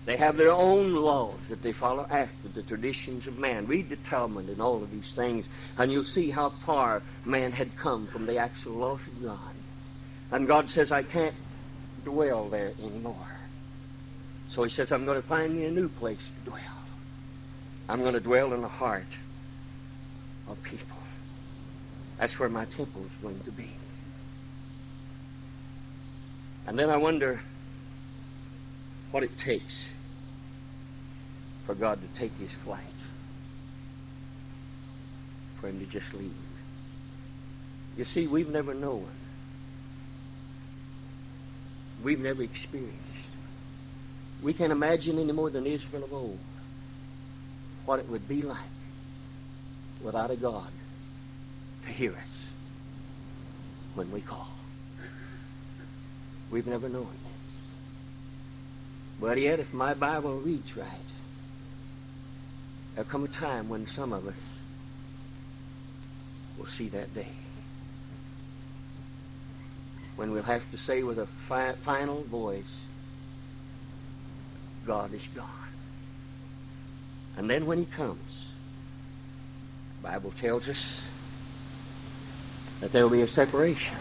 They 0.05 0.17
have 0.17 0.37
their 0.37 0.51
own 0.51 0.95
laws 0.95 1.39
that 1.49 1.63
they 1.63 1.73
follow 1.73 2.07
after 2.11 2.49
the 2.49 2.63
traditions 2.63 3.27
of 3.27 3.39
man. 3.39 3.67
Read 3.67 3.89
the 3.89 3.97
Talmud 3.97 4.49
and 4.49 4.61
all 4.61 4.83
of 4.83 4.91
these 4.91 5.15
things, 5.15 5.47
and 5.79 5.91
you'll 5.91 6.05
see 6.05 6.31
how 6.31 6.51
far 6.51 7.03
man 7.25 7.53
had 7.53 7.75
come 7.77 8.07
from 8.09 8.27
the 8.27 8.39
actual 8.39 8.75
laws 8.75 9.07
of 9.07 9.23
God. 9.23 9.55
And 10.33 10.47
God 10.47 10.69
says, 10.69 10.91
I 10.93 11.03
can't 11.03 11.35
dwell 12.05 12.49
there 12.49 12.73
anymore. 12.83 13.15
So 14.51 14.65
he 14.65 14.71
says, 14.71 14.93
I'm 14.93 15.07
going 15.07 15.21
to 15.21 15.27
find 15.27 15.57
me 15.57 15.65
a 15.65 15.71
new 15.71 15.89
place 15.89 16.19
to 16.19 16.51
dwell. 16.51 16.82
I'm 17.93 18.01
going 18.01 18.15
to 18.15 18.21
dwell 18.21 18.55
in 18.55 18.63
the 18.63 18.69
heart 18.69 19.05
of 20.49 20.63
people. 20.63 20.97
That's 22.17 22.41
where 22.41 22.49
my 22.49 22.65
temple 22.65 23.05
is 23.05 23.13
going 23.21 23.39
to 23.41 23.51
be. 23.51 23.69
And 26.67 26.79
then 26.79 26.89
I 26.89 26.97
wonder 26.97 27.39
what 29.11 29.23
it 29.23 29.39
takes 29.39 29.85
for 31.67 31.75
God 31.75 32.01
to 32.01 32.19
take 32.19 32.35
his 32.39 32.51
flight, 32.51 32.81
for 35.61 35.69
him 35.69 35.79
to 35.79 35.85
just 35.85 36.15
leave. 36.15 36.33
You 37.99 38.05
see, 38.05 38.27
we've 38.27 38.49
never 38.49 38.73
known. 38.73 39.07
We've 42.03 42.21
never 42.21 42.43
experienced. 42.43 42.97
We 44.43 44.55
can't 44.55 44.73
imagine 44.73 45.19
any 45.19 45.33
more 45.33 45.51
than 45.51 45.67
Israel 45.67 46.05
of 46.05 46.13
old 46.15 46.39
what 47.85 47.99
it 47.99 48.09
would 48.09 48.29
be 48.29 48.43
like 48.43 48.59
without 50.03 50.31
a 50.31 50.37
God 50.37 50.71
to 51.85 51.91
hear 51.91 52.13
us 52.13 52.47
when 53.95 54.11
we 54.11 54.21
call. 54.21 54.49
We've 56.51 56.67
never 56.67 56.89
known 56.89 57.09
this. 57.09 57.33
But 59.21 59.39
yet, 59.39 59.59
if 59.59 59.73
my 59.73 59.95
Bible 59.95 60.39
reads 60.39 60.77
right, 60.77 60.87
there'll 62.95 63.09
come 63.09 63.25
a 63.25 63.29
time 63.29 63.69
when 63.69 63.87
some 63.87 64.13
of 64.13 64.27
us 64.27 64.35
will 66.59 66.67
see 66.67 66.89
that 66.89 67.15
day. 67.15 67.29
When 70.17 70.33
we'll 70.33 70.43
have 70.43 70.71
to 70.73 70.79
say 70.79 71.03
with 71.03 71.19
a 71.19 71.27
fi- 71.27 71.73
final 71.73 72.23
voice, 72.25 72.65
God 74.87 75.15
is 75.15 75.27
gone. 75.35 75.62
And 77.37 77.49
then 77.49 77.67
when 77.67 77.79
he 77.79 77.85
comes, 77.85 78.47
the 79.97 80.09
Bible 80.09 80.33
tells 80.33 80.69
us 80.69 81.01
that 82.81 82.93
there 82.93 83.05
will 83.05 83.11
be 83.11 83.23
a 83.23 83.29
separation. 83.29 83.97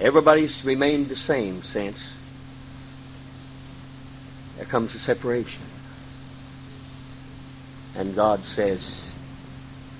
Everybody's 0.00 0.64
remained 0.64 1.08
the 1.08 1.16
same 1.16 1.62
since. 1.62 2.12
There 4.56 4.64
comes 4.64 4.94
a 4.94 4.98
separation. 4.98 5.62
And 7.96 8.14
God 8.14 8.44
says, 8.44 9.10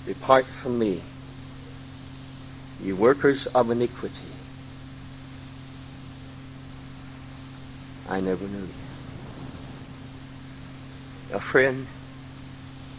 Depart 0.06 0.46
from 0.46 0.78
me, 0.78 1.00
ye 2.82 2.92
workers 2.92 3.46
of 3.46 3.70
iniquity. 3.70 4.14
I 8.08 8.20
never 8.20 8.44
knew 8.44 8.58
you. 8.58 8.83
A 11.34 11.40
friend, 11.40 11.88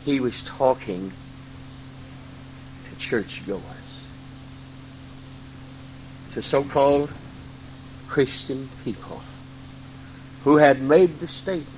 he 0.04 0.20
was 0.20 0.44
talking 0.44 1.14
to 2.90 2.96
churchgoers, 2.98 3.62
to 6.34 6.42
so-called 6.42 7.10
Christian 8.10 8.70
people 8.84 9.24
who 10.44 10.58
had 10.58 10.82
made 10.82 11.22
the 11.22 11.30
statement, 11.30 11.70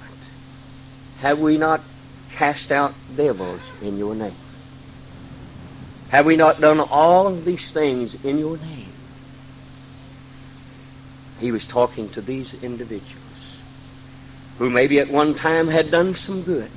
have 1.19 1.39
we 1.39 1.59
not 1.59 1.81
cast 2.33 2.71
out 2.71 2.95
devils 3.15 3.61
in 3.79 3.99
your 3.99 4.15
name? 4.15 4.33
Have 6.09 6.25
we 6.25 6.37
not 6.37 6.59
done 6.59 6.79
all 6.79 7.35
these 7.35 7.71
things 7.71 8.15
in 8.25 8.39
your 8.39 8.57
name? 8.57 8.93
He 11.39 11.51
was 11.51 11.67
talking 11.67 12.09
to 12.09 12.21
these 12.21 12.63
individuals 12.63 13.26
who 14.57 14.69
maybe 14.69 14.99
at 14.99 15.09
one 15.09 15.33
time 15.33 15.67
had 15.67 15.91
done 15.91 16.15
some 16.15 16.41
good 16.41 16.69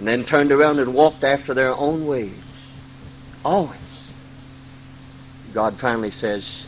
and 0.00 0.08
then 0.08 0.24
turned 0.24 0.50
around 0.50 0.78
and 0.78 0.94
walked 0.94 1.24
after 1.24 1.52
their 1.52 1.76
own 1.76 2.06
ways. 2.06 2.32
Always. 3.44 4.14
God 5.52 5.78
finally 5.78 6.10
says, 6.10 6.66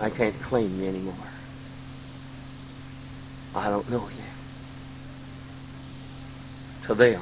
I 0.00 0.08
can't 0.08 0.34
claim 0.40 0.80
you 0.80 0.88
anymore. 0.88 1.14
I 3.54 3.68
don't 3.68 3.88
know 3.90 4.08
you. 4.08 4.24
To 6.86 6.94
them, 6.94 7.20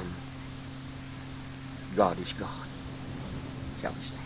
God 1.97 2.17
is 2.19 2.31
gone. 2.33 2.49
Shall 3.81 3.91
we 3.91 3.97
stand? 3.97 4.21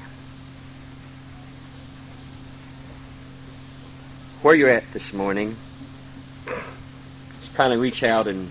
Where 4.43 4.55
you're 4.55 4.69
at 4.69 4.91
this 4.93 5.11
morning, 5.11 5.55
just 6.47 7.53
kind 7.55 7.73
of 7.73 7.79
reach 7.79 8.03
out 8.03 8.27
and 8.27 8.49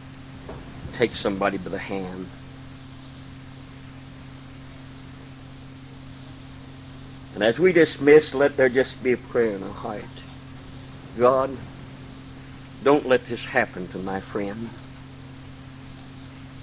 take 0.94 1.14
somebody 1.14 1.59
by 1.59 1.70
the 1.70 1.78
hand. 1.78 2.26
And 7.34 7.44
as 7.44 7.59
we 7.59 7.72
dismiss, 7.72 8.32
let 8.32 8.57
there 8.57 8.70
just 8.70 9.03
be 9.03 9.12
a 9.12 9.16
prayer 9.16 9.57
in 9.57 9.62
our 9.62 9.68
heart. 9.68 10.05
God, 11.18 11.55
don't 12.82 13.07
let 13.07 13.26
this 13.26 13.44
happen 13.44 13.86
to 13.88 13.99
my 13.99 14.20
friend. 14.20 14.70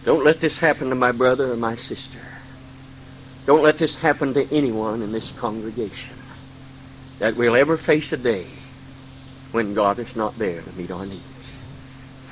Don't 0.04 0.24
let 0.24 0.40
this 0.40 0.58
happen 0.58 0.90
to 0.90 0.96
my 0.96 1.12
brother 1.12 1.52
or 1.52 1.58
my 1.58 1.76
sister. 1.76 2.20
Don't 3.46 3.62
let 3.62 3.78
this 3.78 3.96
happen 3.96 4.34
to 4.34 4.52
anyone 4.52 5.02
in 5.02 5.12
this 5.12 5.32
congregation. 5.32 6.16
That 7.20 7.36
we'll 7.36 7.56
ever 7.56 7.78
face 7.78 8.12
a 8.12 8.18
day 8.18 8.48
when 9.54 9.76
God 9.76 10.00
is 10.00 10.16
not 10.16 10.38
there 10.40 10.62
to 10.62 10.74
meet 10.74 10.90
our 10.90 11.06
needs. 11.06 11.22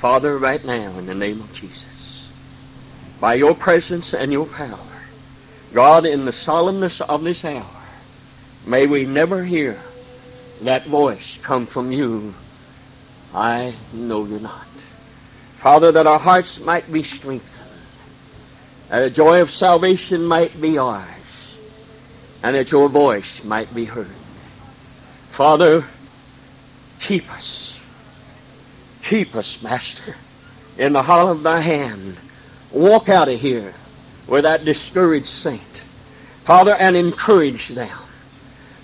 Father, 0.00 0.36
right 0.36 0.62
now, 0.64 0.98
in 0.98 1.06
the 1.06 1.14
name 1.14 1.40
of 1.40 1.54
Jesus, 1.54 2.28
by 3.20 3.34
your 3.34 3.54
presence 3.54 4.12
and 4.12 4.32
your 4.32 4.46
power, 4.46 4.78
God, 5.72 6.04
in 6.04 6.24
the 6.24 6.32
solemnness 6.32 7.00
of 7.00 7.22
this 7.22 7.44
hour, 7.44 7.64
may 8.66 8.86
we 8.86 9.06
never 9.06 9.44
hear 9.44 9.80
that 10.62 10.86
voice 10.86 11.38
come 11.38 11.66
from 11.66 11.92
you. 11.92 12.34
I 13.32 13.74
know 13.92 14.24
you 14.24 14.40
not. 14.40 14.66
Father, 15.56 15.92
that 15.92 16.08
our 16.08 16.18
hearts 16.18 16.58
might 16.58 16.92
be 16.92 17.04
strengthened, 17.04 17.78
that 18.88 18.98
the 18.98 19.10
joy 19.10 19.40
of 19.40 19.48
salvation 19.48 20.24
might 20.24 20.60
be 20.60 20.76
ours, 20.76 21.56
and 22.42 22.56
that 22.56 22.72
your 22.72 22.88
voice 22.88 23.44
might 23.44 23.72
be 23.72 23.84
heard. 23.84 24.16
Father, 25.28 25.84
keep 27.02 27.30
us. 27.32 27.84
Keep 29.02 29.34
us, 29.34 29.62
Master, 29.62 30.14
in 30.78 30.92
the 30.92 31.02
hollow 31.02 31.32
of 31.32 31.42
thy 31.42 31.60
hand. 31.60 32.16
Walk 32.70 33.08
out 33.08 33.28
of 33.28 33.38
here 33.38 33.74
with 34.26 34.44
that 34.44 34.64
discouraged 34.64 35.26
saint. 35.26 35.60
Father, 36.44 36.74
and 36.74 36.96
encourage 36.96 37.68
them. 37.68 37.96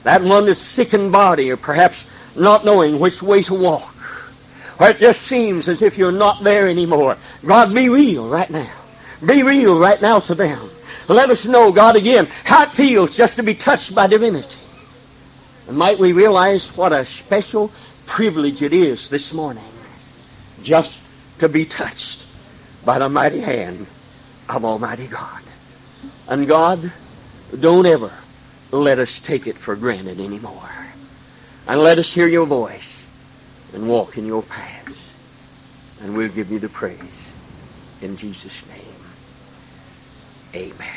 That 0.05 0.23
one 0.23 0.47
that's 0.47 0.61
sick 0.61 0.95
in 0.95 1.11
body 1.11 1.51
or 1.51 1.57
perhaps 1.57 2.05
not 2.37 2.65
knowing 2.65 2.99
which 2.99 3.23
way 3.23 3.43
to 3.45 3.55
walk. 3.55 3.95
Or 4.81 4.91
it 4.91 4.99
just 4.99 5.23
seems 5.23 5.69
as 5.69 5.83
if 5.83 5.99
you're 5.99 6.13
not 6.13 6.45
there 6.45 6.69
anymore. 6.69 7.17
God, 7.45 7.75
be 7.75 7.89
real 7.89 8.29
right 8.29 8.51
now. 8.51 8.73
Be 9.25 9.43
real 9.43 9.79
right 9.79 10.01
now 10.01 10.21
to 10.21 10.35
them. 10.35 10.71
Let 11.09 11.31
us 11.31 11.47
know, 11.47 11.73
God, 11.73 11.97
again, 11.97 12.27
how 12.45 12.65
it 12.65 12.73
feels 12.73 13.17
just 13.17 13.37
to 13.37 13.43
be 13.43 13.55
touched 13.55 13.95
by 13.95 14.07
divinity. 14.07 14.59
And 15.67 15.77
might 15.77 15.99
we 15.99 16.13
realize 16.13 16.77
what 16.77 16.93
a 16.93 17.05
special 17.05 17.73
privilege 18.09 18.63
it 18.63 18.73
is 18.73 19.11
this 19.11 19.33
morning 19.33 19.63
just 20.63 21.03
to 21.39 21.49
be 21.49 21.65
touched 21.65 22.25
by 22.85 22.99
the 22.99 23.09
mighty 23.09 23.39
hand 23.39 23.87
of 24.49 24.65
Almighty 24.65 25.07
God. 25.07 25.43
And 26.27 26.49
God, 26.49 26.91
don't 27.61 27.87
ever 27.87 28.11
let 28.73 28.99
us 28.99 29.21
take 29.21 29.47
it 29.47 29.57
for 29.57 29.77
granted 29.77 30.21
anymore. 30.21 30.71
And 31.69 31.81
let 31.81 31.99
us 31.99 32.11
hear 32.11 32.27
your 32.27 32.47
voice 32.47 33.05
and 33.75 33.89
walk 33.89 34.17
in 34.17 34.27
your 34.27 34.43
paths. 34.43 35.11
And 36.03 36.17
we'll 36.17 36.31
give 36.31 36.51
you 36.51 36.59
the 36.59 36.71
praise. 36.71 37.33
In 38.01 38.17
Jesus' 38.17 38.63
name, 38.69 39.05
amen. 40.55 40.89